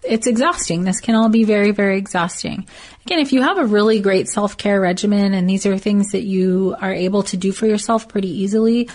It's 0.02 0.26
exhausting. 0.26 0.84
This 0.84 1.00
can 1.00 1.14
all 1.14 1.28
be 1.28 1.44
very, 1.44 1.70
very 1.70 1.98
exhausting. 1.98 2.66
Again, 3.04 3.18
if 3.18 3.32
you 3.32 3.42
have 3.42 3.58
a 3.58 3.66
really 3.66 4.00
great 4.00 4.28
self 4.28 4.56
care 4.56 4.80
regimen 4.80 5.34
and 5.34 5.48
these 5.48 5.66
are 5.66 5.78
things 5.78 6.12
that 6.12 6.22
you 6.22 6.76
are 6.80 6.92
able 6.92 7.22
to 7.24 7.36
do 7.36 7.52
for 7.52 7.66
yourself 7.66 8.08
pretty 8.08 8.42
easily, 8.42 8.88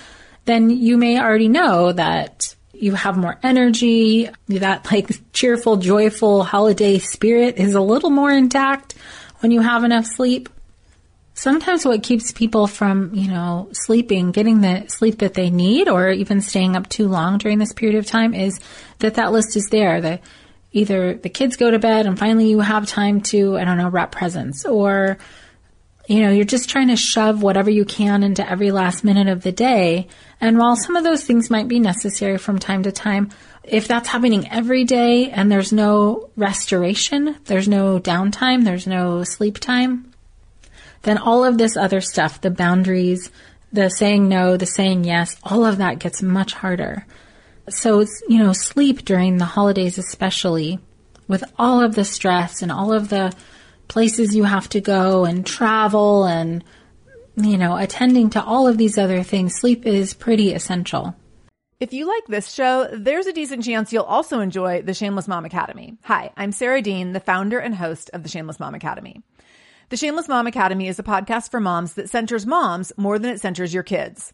then 0.46 0.70
you 0.70 0.98
may 0.98 1.20
already 1.20 1.50
know 1.50 1.92
that 1.92 2.56
you 2.74 2.94
have 2.94 3.18
more 3.18 3.40
energy, 3.44 4.30
that 4.48 4.92
like 4.92 5.10
cheerful, 5.34 5.78
joyful 5.78 6.44
holiday 6.44 7.00
spirit 7.00 7.58
is 7.58 7.74
a 7.76 7.82
little 7.82 8.10
more 8.10 8.32
intact 8.32 8.96
when 9.40 9.52
you 9.52 9.62
have 9.62 9.84
enough 9.84 10.06
sleep 10.06 10.50
sometimes 11.34 11.86
what 11.86 12.04
keeps 12.04 12.32
people 12.32 12.68
from, 12.68 13.14
you 13.14 13.30
know, 13.30 13.70
sleeping, 13.74 14.32
getting 14.32 14.62
the 14.62 14.86
sleep 14.88 15.20
that 15.20 15.34
they 15.34 15.50
need 15.50 15.90
or 15.90 16.10
even 16.10 16.42
staying 16.42 16.76
up 16.76 16.88
too 16.90 17.08
long 17.08 17.38
during 17.38 17.58
this 17.58 17.74
period 17.74 17.98
of 17.98 18.06
time 18.06 18.34
is 18.34 18.60
that 19.00 19.16
that 19.16 19.32
list 19.32 19.56
is 19.56 19.68
there. 19.72 20.02
The, 20.02 20.20
either 20.74 21.14
the 21.14 21.30
kids 21.30 21.56
go 21.56 21.72
to 21.72 21.80
bed 21.80 22.06
and 22.06 22.20
finally 22.20 22.50
you 22.50 22.60
have 22.60 22.88
time 22.88 23.22
to, 23.22 23.58
I 23.58 23.64
don't 23.64 23.78
know, 23.78 23.90
wrap 23.90 24.12
presents 24.12 24.66
or, 24.66 25.18
you 26.08 26.22
know, 26.22 26.32
you're 26.32 26.44
just 26.44 26.70
trying 26.70 26.90
to 26.90 26.98
shove 26.98 27.42
whatever 27.42 27.70
you 27.70 27.86
can 27.86 28.24
into 28.24 28.48
every 28.48 28.72
last 28.72 29.04
minute 29.04 29.28
of 29.28 29.44
the 29.44 29.52
day. 29.52 30.08
And 30.42 30.58
while 30.58 30.76
some 30.76 30.96
of 30.96 31.04
those 31.04 31.24
things 31.24 31.50
might 31.50 31.68
be 31.68 31.80
necessary 31.80 32.38
from 32.38 32.60
time 32.60 32.84
to 32.84 32.92
time, 32.92 33.30
if 33.64 33.88
that's 33.88 34.10
happening 34.10 34.52
every 34.52 34.84
day 34.84 35.30
and 35.30 35.50
there's 35.50 35.72
no 35.72 36.30
restoration, 36.36 37.38
there's 37.46 37.68
no 37.68 38.00
downtime, 38.00 38.66
there's 38.66 38.88
no 38.88 39.24
sleep 39.24 39.60
time, 39.60 40.12
then 41.04 41.18
all 41.18 41.46
of 41.46 41.58
this 41.58 41.78
other 41.78 42.02
stuff, 42.02 42.42
the 42.42 42.50
boundaries, 42.50 43.32
the 43.72 43.90
saying 43.90 44.28
no, 44.28 44.58
the 44.58 44.66
saying 44.66 45.04
yes, 45.04 45.38
all 45.44 45.66
of 45.66 45.78
that 45.78 46.00
gets 46.00 46.22
much 46.22 46.54
harder. 46.54 47.06
So 47.70 48.00
it's, 48.00 48.22
you 48.28 48.40
know, 48.40 48.54
sleep 48.54 49.06
during 49.06 49.38
the 49.38 49.46
holidays, 49.46 49.98
especially 49.98 50.80
with 51.28 51.44
all 51.58 51.82
of 51.82 51.96
the 51.96 52.04
stress 52.04 52.62
and 52.62 52.72
all 52.72 52.92
of 52.92 53.10
the 53.10 53.34
places 53.88 54.36
you 54.36 54.44
have 54.44 54.68
to 54.70 54.82
go 54.82 55.24
and 55.26 55.46
travel 55.46 56.26
and, 56.26 56.64
you 57.36 57.58
know, 57.58 57.78
attending 57.78 58.30
to 58.32 58.44
all 58.44 58.68
of 58.68 58.78
these 58.78 58.98
other 58.98 59.24
things, 59.24 59.56
sleep 59.56 59.86
is 59.86 60.14
pretty 60.14 60.54
essential. 60.54 61.16
If 61.80 61.92
you 61.94 62.08
like 62.08 62.26
this 62.28 62.52
show, 62.52 62.88
there's 62.94 63.28
a 63.28 63.34
decent 63.34 63.66
chance 63.66 63.92
you'll 63.92 64.04
also 64.04 64.40
enjoy 64.40 64.82
the 64.82 64.94
Shameless 64.94 65.28
Mom 65.28 65.44
Academy. 65.44 65.98
Hi, 66.04 66.32
I'm 66.38 66.52
Sarah 66.52 66.82
Dean, 66.82 67.12
the 67.12 67.20
founder 67.20 67.60
and 67.60 67.76
host 67.76 68.10
of 68.14 68.24
the 68.24 68.30
Shameless 68.30 68.60
Mom 68.60 68.74
Academy. 68.76 69.22
The 69.90 69.98
Shameless 69.98 70.30
Mom 70.30 70.48
Academy 70.48 70.88
is 70.88 70.98
a 70.98 71.04
podcast 71.04 71.52
for 71.52 71.60
moms 71.60 71.96
that 71.96 72.10
centers 72.10 72.46
moms 72.46 72.94
more 72.96 73.20
than 73.20 73.32
it 73.32 73.42
centers 73.42 73.74
your 73.74 73.84
kids. 73.84 74.34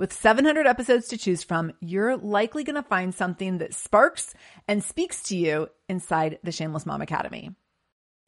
With 0.00 0.14
700 0.14 0.66
episodes 0.66 1.08
to 1.08 1.18
choose 1.18 1.42
from, 1.42 1.74
you're 1.80 2.16
likely 2.16 2.64
going 2.64 2.76
to 2.76 2.82
find 2.82 3.14
something 3.14 3.58
that 3.58 3.74
sparks 3.74 4.32
and 4.66 4.82
speaks 4.82 5.24
to 5.24 5.36
you 5.36 5.68
inside 5.90 6.38
the 6.42 6.52
Shameless 6.52 6.86
Mom 6.86 7.02
Academy. 7.02 7.50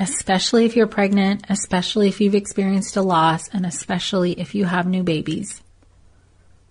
especially 0.00 0.64
if 0.64 0.74
you're 0.74 0.86
pregnant, 0.86 1.44
especially 1.50 2.08
if 2.08 2.20
you've 2.20 2.34
experienced 2.34 2.96
a 2.96 3.02
loss, 3.02 3.48
and 3.50 3.66
especially 3.66 4.32
if 4.32 4.54
you 4.54 4.64
have 4.64 4.86
new 4.86 5.02
babies. 5.02 5.62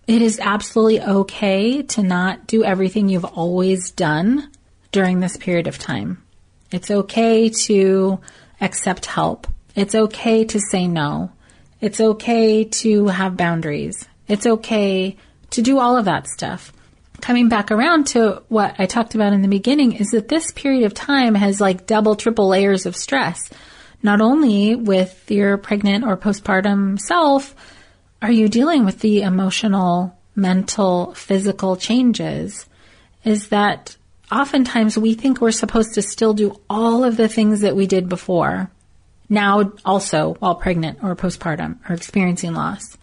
It 0.07 0.23
is 0.23 0.39
absolutely 0.39 1.01
okay 1.01 1.83
to 1.83 2.01
not 2.01 2.47
do 2.47 2.63
everything 2.63 3.07
you've 3.07 3.23
always 3.23 3.91
done 3.91 4.49
during 4.91 5.19
this 5.19 5.37
period 5.37 5.67
of 5.67 5.77
time. 5.77 6.23
It's 6.71 6.89
okay 6.89 7.49
to 7.49 8.19
accept 8.59 9.05
help. 9.05 9.45
It's 9.75 9.93
okay 9.93 10.43
to 10.45 10.59
say 10.59 10.87
no. 10.87 11.31
It's 11.79 12.01
okay 12.01 12.63
to 12.63 13.07
have 13.07 13.37
boundaries. 13.37 14.07
It's 14.27 14.47
okay 14.47 15.15
to 15.51 15.61
do 15.61 15.77
all 15.77 15.95
of 15.95 16.05
that 16.05 16.27
stuff 16.27 16.73
coming 17.21 17.49
back 17.49 17.71
around 17.71 18.07
to 18.07 18.43
what 18.47 18.75
I 18.79 18.85
talked 18.85 19.15
about 19.15 19.33
in 19.33 19.41
the 19.41 19.47
beginning 19.47 19.93
is 19.93 20.09
that 20.11 20.27
this 20.27 20.51
period 20.51 20.83
of 20.83 20.93
time 20.93 21.35
has 21.35 21.61
like 21.61 21.87
double, 21.87 22.15
triple 22.15 22.47
layers 22.47 22.85
of 22.85 22.95
stress. 22.95 23.49
Not 24.01 24.21
only 24.21 24.75
with 24.75 25.29
your 25.29 25.57
pregnant 25.57 26.05
or 26.05 26.17
postpartum 26.17 26.99
self, 26.99 27.55
are 28.21 28.31
you 28.31 28.47
dealing 28.47 28.85
with 28.85 28.99
the 28.99 29.21
emotional, 29.21 30.17
mental, 30.35 31.13
physical 31.13 31.75
changes? 31.75 32.65
Is 33.23 33.49
that 33.49 33.97
oftentimes 34.31 34.97
we 34.97 35.13
think 35.13 35.41
we're 35.41 35.51
supposed 35.51 35.95
to 35.95 36.01
still 36.01 36.33
do 36.33 36.59
all 36.69 37.03
of 37.03 37.17
the 37.17 37.27
things 37.27 37.61
that 37.61 37.75
we 37.75 37.87
did 37.87 38.09
before. 38.09 38.69
Now 39.27 39.73
also 39.85 40.35
while 40.39 40.55
pregnant 40.55 40.99
or 41.03 41.15
postpartum 41.15 41.79
or 41.89 41.95
experiencing 41.95 42.53
loss. 42.53 42.97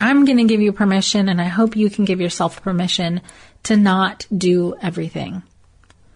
I'm 0.00 0.24
going 0.24 0.38
to 0.38 0.44
give 0.44 0.60
you 0.60 0.72
permission, 0.72 1.28
and 1.28 1.40
I 1.40 1.46
hope 1.46 1.76
you 1.76 1.90
can 1.90 2.04
give 2.04 2.20
yourself 2.20 2.62
permission 2.62 3.20
to 3.64 3.76
not 3.76 4.26
do 4.36 4.74
everything. 4.80 5.42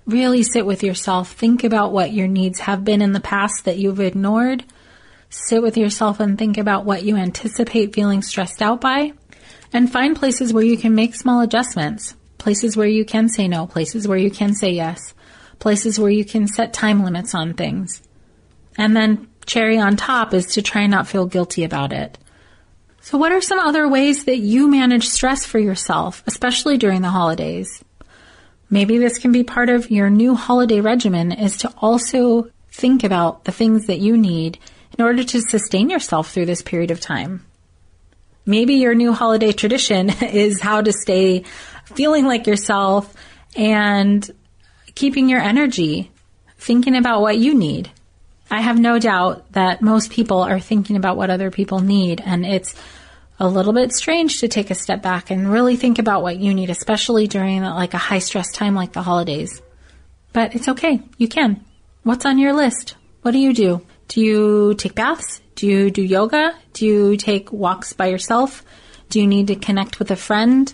Really 0.06 0.42
sit 0.42 0.64
with 0.66 0.82
yourself. 0.82 1.32
Think 1.32 1.64
about 1.64 1.92
what 1.92 2.12
your 2.12 2.28
needs 2.28 2.60
have 2.60 2.84
been 2.84 3.02
in 3.02 3.12
the 3.12 3.20
past 3.20 3.64
that 3.64 3.78
you've 3.78 4.00
ignored. 4.00 4.64
Sit 5.30 5.62
with 5.62 5.76
yourself 5.76 6.20
and 6.20 6.38
think 6.38 6.58
about 6.58 6.84
what 6.84 7.02
you 7.02 7.16
anticipate 7.16 7.94
feeling 7.94 8.22
stressed 8.22 8.62
out 8.62 8.80
by. 8.80 9.12
And 9.72 9.90
find 9.90 10.14
places 10.14 10.52
where 10.52 10.64
you 10.64 10.76
can 10.76 10.94
make 10.94 11.14
small 11.14 11.40
adjustments. 11.40 12.14
places 12.42 12.76
where 12.76 12.88
you 12.88 13.04
can 13.04 13.28
say 13.28 13.46
no, 13.46 13.68
places 13.68 14.08
where 14.08 14.18
you 14.18 14.30
can 14.30 14.52
say 14.52 14.72
yes, 14.72 15.14
places 15.60 15.98
where 15.98 16.10
you 16.10 16.24
can 16.24 16.48
set 16.48 16.72
time 16.72 17.04
limits 17.04 17.36
on 17.36 17.54
things. 17.54 18.02
And 18.76 18.96
then 18.96 19.28
cherry 19.46 19.78
on 19.78 19.96
top 19.96 20.34
is 20.34 20.46
to 20.54 20.62
try 20.62 20.82
and 20.82 20.90
not 20.90 21.06
feel 21.06 21.26
guilty 21.26 21.62
about 21.62 21.92
it. 21.92 22.18
So 23.04 23.18
what 23.18 23.32
are 23.32 23.40
some 23.40 23.58
other 23.58 23.88
ways 23.88 24.26
that 24.26 24.38
you 24.38 24.68
manage 24.68 25.08
stress 25.08 25.44
for 25.44 25.58
yourself, 25.58 26.22
especially 26.24 26.78
during 26.78 27.02
the 27.02 27.10
holidays? 27.10 27.82
Maybe 28.70 28.96
this 28.96 29.18
can 29.18 29.32
be 29.32 29.42
part 29.42 29.68
of 29.70 29.90
your 29.90 30.08
new 30.08 30.36
holiday 30.36 30.78
regimen 30.80 31.32
is 31.32 31.56
to 31.58 31.74
also 31.78 32.48
think 32.70 33.02
about 33.02 33.44
the 33.44 33.50
things 33.50 33.86
that 33.86 33.98
you 33.98 34.16
need 34.16 34.60
in 34.96 35.04
order 35.04 35.24
to 35.24 35.40
sustain 35.40 35.90
yourself 35.90 36.30
through 36.30 36.46
this 36.46 36.62
period 36.62 36.92
of 36.92 37.00
time. 37.00 37.44
Maybe 38.46 38.74
your 38.74 38.94
new 38.94 39.12
holiday 39.12 39.50
tradition 39.50 40.08
is 40.22 40.60
how 40.60 40.80
to 40.80 40.92
stay 40.92 41.42
feeling 41.86 42.24
like 42.24 42.46
yourself 42.46 43.12
and 43.56 44.30
keeping 44.94 45.28
your 45.28 45.40
energy, 45.40 46.12
thinking 46.56 46.96
about 46.96 47.20
what 47.20 47.36
you 47.36 47.52
need. 47.52 47.90
I 48.52 48.60
have 48.60 48.78
no 48.78 48.98
doubt 48.98 49.50
that 49.52 49.80
most 49.80 50.10
people 50.10 50.42
are 50.42 50.60
thinking 50.60 50.96
about 50.96 51.16
what 51.16 51.30
other 51.30 51.50
people 51.50 51.80
need, 51.80 52.20
and 52.20 52.44
it's 52.44 52.74
a 53.40 53.48
little 53.48 53.72
bit 53.72 53.94
strange 53.94 54.40
to 54.40 54.48
take 54.48 54.70
a 54.70 54.74
step 54.74 55.00
back 55.00 55.30
and 55.30 55.50
really 55.50 55.76
think 55.76 55.98
about 55.98 56.22
what 56.22 56.36
you 56.36 56.52
need, 56.52 56.68
especially 56.68 57.26
during 57.26 57.62
like 57.62 57.94
a 57.94 57.98
high 57.98 58.18
stress 58.18 58.52
time 58.52 58.74
like 58.74 58.92
the 58.92 59.00
holidays. 59.00 59.62
But 60.34 60.54
it's 60.54 60.68
okay. 60.68 61.00
You 61.16 61.28
can. 61.28 61.64
What's 62.02 62.26
on 62.26 62.38
your 62.38 62.52
list? 62.52 62.96
What 63.22 63.30
do 63.30 63.38
you 63.38 63.54
do? 63.54 63.86
Do 64.08 64.20
you 64.20 64.74
take 64.74 64.94
baths? 64.94 65.40
Do 65.54 65.66
you 65.66 65.90
do 65.90 66.02
yoga? 66.02 66.54
Do 66.74 66.84
you 66.84 67.16
take 67.16 67.50
walks 67.52 67.94
by 67.94 68.08
yourself? 68.08 68.66
Do 69.08 69.18
you 69.18 69.26
need 69.26 69.46
to 69.46 69.54
connect 69.54 69.98
with 69.98 70.10
a 70.10 70.16
friend? 70.16 70.70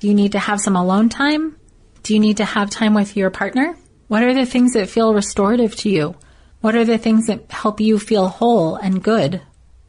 Do 0.00 0.06
you 0.06 0.14
need 0.14 0.32
to 0.32 0.38
have 0.38 0.60
some 0.60 0.76
alone 0.76 1.08
time? 1.08 1.56
Do 2.02 2.12
you 2.12 2.20
need 2.20 2.36
to 2.36 2.44
have 2.44 2.68
time 2.68 2.92
with 2.92 3.16
your 3.16 3.30
partner? 3.30 3.74
What 4.08 4.22
are 4.22 4.34
the 4.34 4.44
things 4.44 4.74
that 4.74 4.90
feel 4.90 5.14
restorative 5.14 5.74
to 5.76 5.88
you? 5.88 6.14
What 6.62 6.76
are 6.76 6.84
the 6.84 6.96
things 6.96 7.26
that 7.26 7.50
help 7.50 7.80
you 7.80 7.98
feel 7.98 8.28
whole 8.28 8.76
and 8.76 9.02
good? 9.02 9.42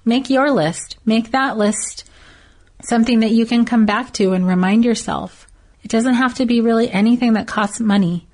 Make 0.04 0.32
your 0.32 0.52
list. 0.52 0.98
Make 1.06 1.32
that 1.32 1.56
list 1.56 2.04
something 2.82 3.20
that 3.20 3.32
you 3.32 3.46
can 3.46 3.64
come 3.64 3.86
back 3.86 4.12
to 4.14 4.34
and 4.34 4.46
remind 4.46 4.84
yourself. 4.84 5.48
It 5.84 5.92
doesn't 5.92 6.16
have 6.16 6.34
to 6.36 6.48
be 6.48 6.62
really 6.62 6.90
anything 6.90 7.34
that 7.34 7.48
costs 7.48 7.80
money, 7.80 8.28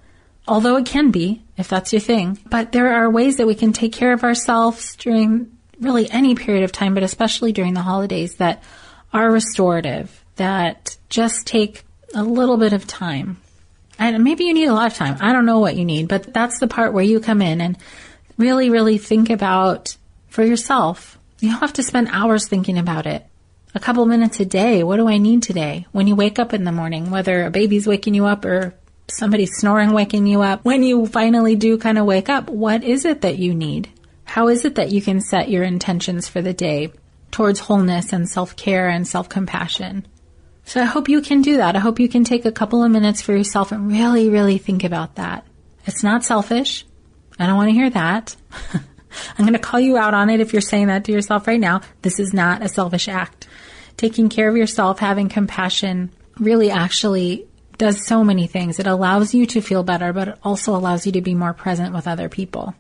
although 0.48 0.78
it 0.78 0.86
can 0.86 1.12
be 1.12 1.44
if 1.58 1.68
that's 1.68 1.92
your 1.92 2.00
thing. 2.00 2.40
But 2.50 2.72
there 2.72 2.94
are 2.94 3.12
ways 3.12 3.36
that 3.38 3.48
we 3.48 3.56
can 3.56 3.74
take 3.74 3.92
care 3.92 4.14
of 4.14 4.24
ourselves 4.24 4.96
during 4.96 5.52
really 5.82 6.10
any 6.10 6.34
period 6.34 6.64
of 6.64 6.72
time, 6.72 6.94
but 6.94 7.04
especially 7.04 7.52
during 7.52 7.74
the 7.74 7.82
holidays 7.82 8.36
that 8.36 8.64
are 9.12 9.30
restorative, 9.30 10.24
that 10.38 10.96
just 11.10 11.46
take 11.46 11.84
a 12.16 12.24
little 12.24 12.56
bit 12.56 12.72
of 12.72 12.88
time. 12.88 13.42
And 13.98 14.24
maybe 14.24 14.46
you 14.46 14.54
need 14.54 14.68
a 14.68 14.74
lot 14.74 14.90
of 14.90 14.98
time. 14.98 15.18
I 15.20 15.34
don't 15.34 15.46
know 15.46 15.60
what 15.60 15.76
you 15.76 15.84
need, 15.84 16.08
but 16.08 16.34
that's 16.34 16.60
the 16.60 16.68
part 16.68 16.94
where 16.94 17.04
you 17.04 17.20
come 17.20 17.42
in 17.42 17.60
and 17.60 17.78
really, 18.40 18.72
really 18.72 18.98
think 18.98 19.30
about 19.30 19.96
for 20.30 20.44
yourself. 20.44 21.20
You 21.40 21.52
don't 21.52 21.60
have 21.60 21.74
to 21.74 21.84
spend 21.84 22.08
hours 22.12 22.48
thinking 22.48 22.80
about 22.80 23.06
it. 23.06 23.26
A 23.76 23.80
couple 23.80 24.06
minutes 24.08 24.40
a 24.40 24.46
day. 24.46 24.84
What 24.84 24.98
do 24.98 25.08
I 25.08 25.20
need 25.20 25.44
today? 25.44 25.86
When 25.92 26.08
you 26.08 26.16
wake 26.16 26.40
up 26.40 26.54
in 26.54 26.64
the 26.64 26.72
morning, 26.72 27.12
whether 27.12 27.46
a 27.46 27.52
baby's 27.52 27.86
waking 27.86 28.16
you 28.16 28.26
up 28.26 28.44
or 28.46 28.74
somebody's 29.08 29.56
snoring 29.58 29.92
waking 29.92 30.26
you 30.26 30.42
up, 30.42 30.66
when 30.66 30.82
you 30.82 31.06
finally 31.06 31.56
do 31.56 31.78
kind 31.78 32.00
of 32.00 32.06
wake 32.06 32.30
up, 32.30 32.50
what 32.50 32.84
is 32.84 33.06
it 33.06 33.22
that 33.22 33.38
you 33.38 33.54
need? 33.54 33.90
How 34.24 34.48
is 34.48 34.66
it 34.66 34.76
that 34.76 34.92
you 34.92 35.02
can 35.02 35.22
set 35.22 35.50
your 35.50 35.64
intentions 35.64 36.28
for 36.28 36.42
the 36.42 36.54
day 36.54 36.92
towards 37.32 37.60
wholeness 37.60 38.14
and 38.14 38.28
self 38.28 38.56
care 38.56 38.88
and 38.88 39.08
self 39.08 39.30
compassion? 39.30 40.08
So 40.66 40.82
I 40.82 40.86
hope 40.86 41.10
you 41.10 41.22
can 41.22 41.42
do 41.42 41.58
that. 41.58 41.76
I 41.76 41.80
hope 41.80 42.00
you 42.00 42.08
can 42.08 42.24
take 42.24 42.46
a 42.46 42.52
couple 42.52 42.84
of 42.84 42.92
minutes 42.92 43.22
for 43.22 43.36
yourself 43.36 43.72
and 43.72 43.92
really, 43.92 44.30
really 44.30 44.60
think 44.60 44.84
about 44.84 45.16
that. 45.16 45.46
It's 45.86 46.04
not 46.04 46.24
selfish. 46.24 46.86
I 47.40 47.48
don't 47.48 47.56
want 47.56 47.70
to 47.70 47.74
hear 47.74 47.90
that. 47.90 48.36
I'm 48.74 49.46
going 49.46 49.54
to 49.54 49.60
call 49.60 49.80
you 49.80 49.98
out 49.98 50.14
on 50.14 50.30
it 50.30 50.40
if 50.40 50.54
you're 50.54 50.62
saying 50.62 50.88
that 50.88 51.06
to 51.06 51.12
yourself 51.12 51.48
right 51.48 51.60
now. 51.60 51.82
This 52.02 52.20
is 52.20 52.34
not 52.34 52.62
a 52.62 52.68
selfish 52.68 53.08
act. 53.08 53.48
Taking 53.98 54.30
care 54.30 54.48
of 54.48 54.56
yourself, 54.56 55.00
having 55.00 55.30
compassion 55.30 56.12
really 56.38 56.72
actually 56.72 57.48
does 57.78 58.06
so 58.06 58.24
many 58.24 58.48
things. 58.48 58.80
It 58.80 58.88
allows 58.88 59.34
you 59.34 59.46
to 59.48 59.62
feel 59.62 59.84
better, 59.84 60.14
but 60.14 60.28
it 60.28 60.40
also 60.44 60.76
allows 60.76 61.06
you 61.06 61.14
to 61.14 61.22
be 61.22 61.34
more 61.34 61.54
present 61.54 61.94
with 61.94 62.08
other 62.08 62.30
people. 62.30 62.76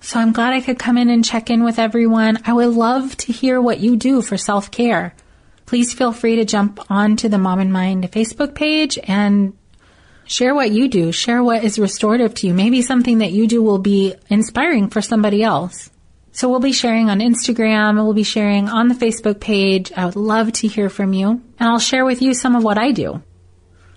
So 0.00 0.20
I'm 0.20 0.32
glad 0.32 0.52
I 0.52 0.60
could 0.60 0.78
come 0.78 0.98
in 0.98 1.08
and 1.08 1.24
check 1.24 1.48
in 1.48 1.64
with 1.64 1.78
everyone. 1.78 2.38
I 2.44 2.52
would 2.52 2.74
love 2.74 3.16
to 3.18 3.32
hear 3.32 3.60
what 3.60 3.80
you 3.80 3.96
do 3.96 4.20
for 4.20 4.36
self 4.36 4.70
care. 4.70 5.14
Please 5.64 5.92
feel 5.92 6.12
free 6.12 6.36
to 6.36 6.44
jump 6.44 6.90
onto 6.90 7.28
the 7.28 7.38
Mom 7.38 7.58
and 7.58 7.72
Mind 7.72 8.04
Facebook 8.12 8.54
page 8.54 8.98
and 9.02 9.56
share 10.26 10.54
what 10.54 10.70
you 10.70 10.88
do. 10.88 11.12
Share 11.12 11.42
what 11.42 11.64
is 11.64 11.78
restorative 11.78 12.34
to 12.34 12.48
you. 12.48 12.54
Maybe 12.54 12.82
something 12.82 13.18
that 13.18 13.32
you 13.32 13.46
do 13.46 13.62
will 13.62 13.78
be 13.78 14.14
inspiring 14.28 14.88
for 14.90 15.00
somebody 15.00 15.42
else. 15.42 15.90
So 16.32 16.50
we'll 16.50 16.60
be 16.60 16.72
sharing 16.72 17.08
on 17.08 17.20
Instagram. 17.20 17.94
We'll 17.94 18.12
be 18.12 18.22
sharing 18.22 18.68
on 18.68 18.88
the 18.88 18.94
Facebook 18.94 19.40
page. 19.40 19.90
I 19.96 20.04
would 20.04 20.16
love 20.16 20.52
to 20.52 20.68
hear 20.68 20.90
from 20.90 21.14
you. 21.14 21.30
And 21.58 21.68
I'll 21.68 21.78
share 21.78 22.04
with 22.04 22.20
you 22.20 22.34
some 22.34 22.54
of 22.54 22.62
what 22.62 22.76
I 22.76 22.92
do. 22.92 23.22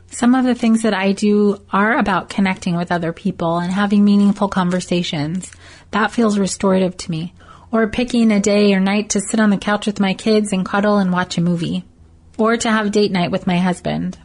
Some 0.07 0.33
of 0.33 0.45
the 0.45 0.55
things 0.55 0.83
that 0.83 0.93
I 0.93 1.11
do 1.11 1.61
are 1.71 1.97
about 1.97 2.29
connecting 2.29 2.75
with 2.75 2.91
other 2.91 3.11
people 3.11 3.57
and 3.57 3.71
having 3.71 4.05
meaningful 4.05 4.47
conversations. 4.47 5.51
That 5.91 6.11
feels 6.11 6.39
restorative 6.39 6.95
to 6.97 7.11
me. 7.11 7.33
Or 7.71 7.87
picking 7.89 8.31
a 8.31 8.39
day 8.39 8.73
or 8.73 8.79
night 8.79 9.09
to 9.09 9.21
sit 9.21 9.39
on 9.39 9.49
the 9.49 9.57
couch 9.57 9.85
with 9.85 9.99
my 9.99 10.13
kids 10.13 10.53
and 10.53 10.65
cuddle 10.65 10.97
and 10.97 11.11
watch 11.11 11.37
a 11.37 11.41
movie. 11.41 11.83
Or 12.37 12.55
to 12.55 12.71
have 12.71 12.91
date 12.91 13.11
night 13.11 13.31
with 13.31 13.47
my 13.47 13.57
husband. 13.57 14.17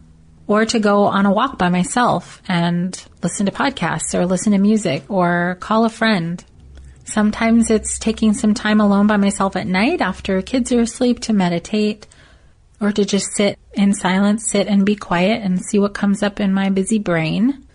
Or 0.47 0.67
to 0.67 0.79
go 0.79 1.05
on 1.05 1.25
a 1.25 1.33
walk 1.33 1.57
by 1.59 1.71
myself 1.71 2.43
and 2.47 3.03
listen 3.23 3.47
to 3.47 3.53
podcasts 3.53 4.15
or 4.15 4.27
listen 4.27 4.53
to 4.53 4.59
music 4.59 5.05
or 5.09 5.57
call 5.61 5.85
a 5.85 5.91
friend. 5.91 6.45
Sometimes 7.05 7.71
it's 7.71 7.99
taking 7.99 8.35
some 8.35 8.55
time 8.55 8.81
alone 8.81 9.07
by 9.07 9.17
myself 9.17 9.57
at 9.57 9.67
night 9.67 10.01
after 10.01 10.43
kids 10.43 10.73
are 10.73 10.81
asleep 10.81 11.21
to 11.21 11.33
meditate 11.33 12.07
or 12.81 12.93
to 12.93 13.05
just 13.05 13.33
sit 13.35 13.59
in 13.73 13.95
silence, 13.95 14.51
sit 14.51 14.67
and 14.67 14.85
be 14.85 14.97
quiet 14.97 15.43
and 15.43 15.65
see 15.65 15.79
what 15.79 15.95
comes 15.95 16.23
up 16.23 16.41
in 16.41 16.53
my 16.53 16.71
busy 16.71 16.99
brain. 16.99 17.67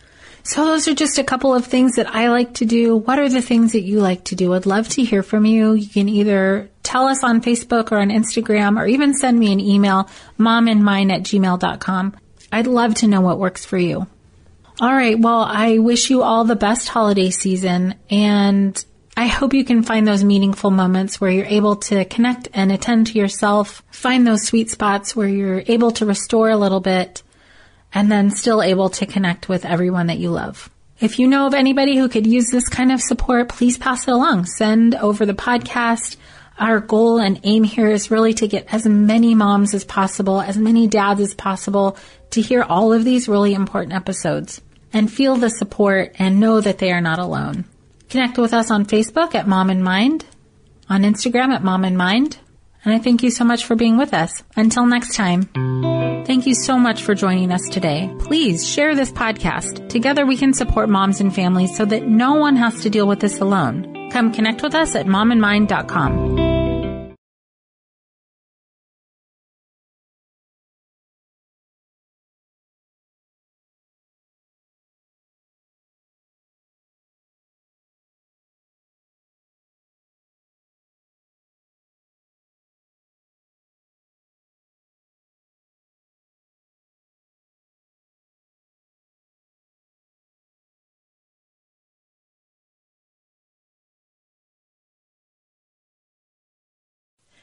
So 0.44 0.66
those 0.66 0.88
are 0.88 0.96
just 0.96 1.20
a 1.20 1.24
couple 1.24 1.54
of 1.54 1.66
things 1.66 1.96
that 1.96 2.14
I 2.14 2.30
like 2.30 2.56
to 2.56 2.66
do. 2.66 2.96
What 2.96 3.20
are 3.20 3.30
the 3.30 3.42
things 3.42 3.74
that 3.74 3.82
you 3.82 4.00
like 4.00 4.26
to 4.26 4.36
do? 4.36 4.54
I'd 4.54 4.66
love 4.66 4.88
to 4.90 5.04
hear 5.04 5.22
from 5.22 5.46
you. 5.46 5.74
You 5.74 5.88
can 5.88 6.10
either 6.10 6.70
tell 6.82 7.08
us 7.08 7.24
on 7.24 7.42
Facebook 7.42 7.92
or 7.92 8.00
on 8.00 8.10
Instagram 8.10 8.80
or 8.80 8.88
even 8.88 9.14
send 9.14 9.38
me 9.38 9.52
an 9.54 9.60
email, 9.60 10.10
momandmind 10.40 11.12
at 11.14 11.24
gmail.com. 11.24 12.16
I'd 12.52 12.68
love 12.68 12.96
to 12.96 13.08
know 13.08 13.22
what 13.22 13.40
works 13.40 13.66
for 13.66 13.78
you. 13.78 14.08
All 14.82 14.94
right. 14.94 15.20
Well, 15.20 15.42
I 15.42 15.80
wish 15.80 16.10
you 16.10 16.24
all 16.24 16.46
the 16.46 16.56
best 16.56 16.88
holiday 16.88 17.32
season 17.32 17.96
and 18.10 18.84
I 19.20 19.28
hope 19.28 19.54
you 19.54 19.66
can 19.66 19.84
find 19.84 20.08
those 20.08 20.24
meaningful 20.24 20.72
moments 20.72 21.20
where 21.20 21.30
you're 21.30 21.46
able 21.46 21.76
to 21.76 22.06
connect 22.06 22.48
and 22.54 22.72
attend 22.72 23.08
to 23.08 23.20
yourself, 23.20 23.84
find 23.92 24.26
those 24.26 24.48
sweet 24.48 24.70
spots 24.70 25.14
where 25.14 25.28
you're 25.28 25.64
able 25.68 25.92
to 25.92 26.06
restore 26.06 26.50
a 26.50 26.56
little 26.56 26.80
bit, 26.80 27.22
and 27.94 28.10
then 28.10 28.32
still 28.32 28.64
able 28.64 28.90
to 28.92 29.06
connect 29.06 29.50
with 29.50 29.66
everyone 29.66 30.08
that 30.08 30.20
you 30.20 30.32
love. 30.32 30.70
If 31.02 31.20
you 31.20 31.28
know 31.28 31.48
of 31.48 31.54
anybody 31.54 31.98
who 31.98 32.08
could 32.08 32.26
use 32.26 32.50
this 32.50 32.70
kind 32.70 32.94
of 32.94 33.02
support, 33.02 33.50
please 33.50 33.78
pass 33.78 34.08
it 34.08 34.12
along. 34.12 34.46
Send 34.46 34.96
over 34.96 35.26
the 35.26 35.34
podcast. 35.34 36.16
Our 36.60 36.82
goal 36.82 37.20
and 37.20 37.40
aim 37.44 37.64
here 37.64 37.90
is 37.90 38.12
really 38.12 38.34
to 38.34 38.48
get 38.48 38.74
as 38.74 38.86
many 38.86 39.34
moms 39.34 39.74
as 39.74 39.86
possible, 39.86 40.42
as 40.42 40.58
many 40.58 40.88
dads 40.88 41.22
as 41.22 41.34
possible 41.34 41.98
to 42.32 42.42
hear 42.42 42.64
all 42.64 42.92
of 42.92 43.06
these 43.06 43.30
really 43.30 43.54
important 43.54 43.94
episodes 43.94 44.62
and 44.92 45.12
feel 45.12 45.38
the 45.38 45.50
support 45.50 46.16
and 46.20 46.40
know 46.40 46.60
that 46.60 46.80
they 46.80 46.92
are 46.92 47.00
not 47.00 47.18
alone. 47.18 47.64
Connect 48.10 48.38
with 48.38 48.54
us 48.54 48.72
on 48.72 48.86
Facebook 48.86 49.36
at 49.36 49.48
Mom 49.48 49.70
and 49.70 49.84
Mind, 49.84 50.26
on 50.90 51.04
Instagram 51.04 51.54
at 51.54 51.64
Mom 51.64 51.86
and 51.86 51.98
Mind, 51.98 52.38
and 52.84 52.94
I 52.94 53.00
thank 53.00 53.24
you 53.24 53.32
so 53.32 53.46
much 53.46 53.66
for 53.66 53.76
being 53.76 53.98
with 53.98 54.14
us. 54.14 54.44
Until 54.56 54.86
next 54.86 55.16
time, 55.16 55.44
thank 56.26 56.46
you 56.46 56.56
so 56.56 56.78
much 56.78 57.04
for 57.04 57.14
joining 57.14 57.52
us 57.52 57.68
today. 57.70 58.14
Please 58.20 58.68
share 58.68 58.96
this 58.96 59.12
podcast. 59.12 59.90
Together 59.90 60.26
we 60.26 60.38
can 60.38 60.54
support 60.54 60.90
moms 60.90 61.22
and 61.22 61.34
families 61.34 61.76
so 61.78 61.86
that 61.86 62.08
no 62.08 62.36
one 62.36 62.56
has 62.56 62.82
to 62.82 62.90
deal 62.90 63.08
with 63.08 63.20
this 63.20 63.40
alone. 63.40 64.10
Come 64.12 64.34
connect 64.34 64.64
with 64.64 64.76
us 64.76 64.96
at 64.96 65.06
momandmind.com. 65.06 66.39